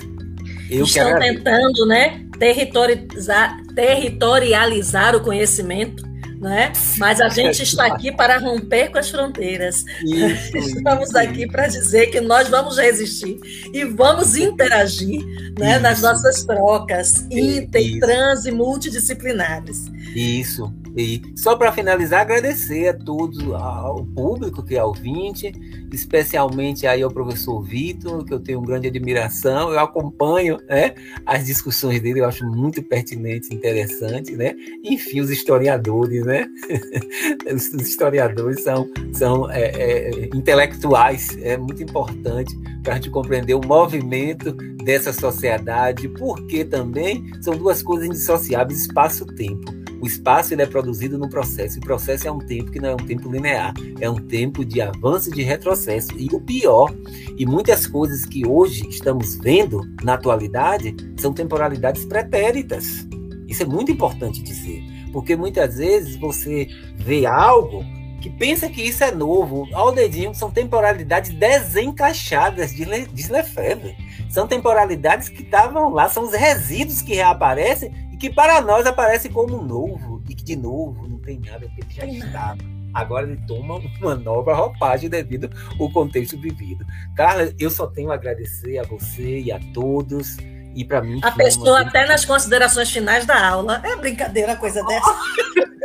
[0.69, 6.09] Eu Estão tentando, né, territorializar, territorializar o conhecimento
[6.39, 6.71] né?
[6.97, 9.83] Mas a gente está aqui para romper com as fronteiras.
[10.03, 11.17] Isso, Estamos isso.
[11.17, 13.39] aqui para dizer que nós vamos resistir
[13.73, 15.25] e vamos interagir
[15.59, 19.85] né, nas nossas trocas inter, trans e multidisciplinares.
[20.16, 20.74] Isso.
[20.97, 25.51] E só para finalizar, agradecer a todos, ao público que é ouvinte,
[25.93, 30.93] especialmente aí ao professor Vitor, que eu tenho grande admiração, eu acompanho né,
[31.26, 34.55] as discussões dele, eu acho muito pertinente, interessante, né?
[34.84, 36.47] Enfim, os historiadores, né?
[37.53, 43.66] os historiadores são, são é, é, intelectuais, é muito importante para a gente compreender o
[43.66, 44.53] movimento
[44.84, 49.78] dessa sociedade, porque também são duas coisas indissociáveis, espaço-tempo.
[50.02, 52.89] O espaço ele é produzido no processo, e o processo é um tempo que não
[52.89, 56.18] é um tempo linear, é um tempo de avanço e de retrocesso.
[56.18, 56.93] E o pior,
[57.38, 63.06] e muitas coisas que hoje estamos vendo na atualidade, são temporalidades pretéritas.
[63.47, 64.82] Isso é muito importante dizer,
[65.12, 67.84] porque muitas vezes você vê algo
[68.22, 73.95] que pensa que isso é novo, ao dedinho, são temporalidades desencaixadas de, de Lefebvre.
[74.30, 79.61] São temporalidades que estavam lá, são os resíduos que reaparecem que para nós aparece como
[79.63, 82.57] novo, e que de novo não tem nada, porque ele já estava.
[82.93, 85.49] Agora ele toma uma nova roupagem devido
[85.80, 86.86] ao contexto vivido.
[87.15, 90.38] Carla, eu só tenho a agradecer a você e a todos.
[90.76, 91.20] E para mim.
[91.24, 93.82] A pessoa, até nas considerações finais da aula.
[93.84, 95.15] É brincadeira coisa dessa.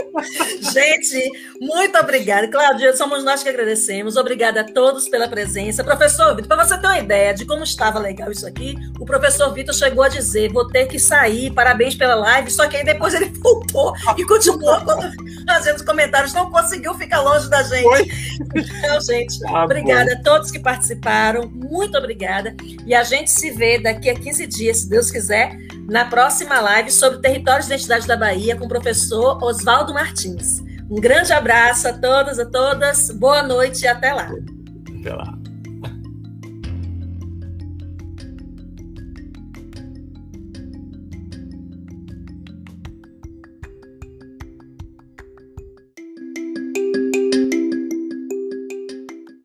[0.72, 2.48] Gente, muito obrigada.
[2.48, 4.16] Cláudia, somos nós que agradecemos.
[4.16, 5.82] Obrigada a todos pela presença.
[5.82, 9.52] Professor Vitor, para você ter uma ideia de como estava legal isso aqui, o professor
[9.52, 12.50] Vitor chegou a dizer: vou ter que sair, parabéns pela live.
[12.50, 14.78] Só que aí depois ele voltou e continuou
[15.46, 17.82] fazendo os comentários, não conseguiu ficar longe da gente.
[17.82, 18.04] Foi?
[18.84, 20.20] Então, gente, tá obrigada bom.
[20.20, 21.48] a todos que participaram.
[21.48, 22.54] Muito obrigada.
[22.86, 25.56] E a gente se vê daqui a 15 dias, se Deus quiser,
[25.88, 30.60] na próxima live sobre territórios e identidade da Bahia com o professor Oswaldo Martins.
[30.90, 33.10] Um grande abraço a todos, a todas.
[33.10, 34.30] Boa noite e até lá.
[35.00, 35.43] Até lá.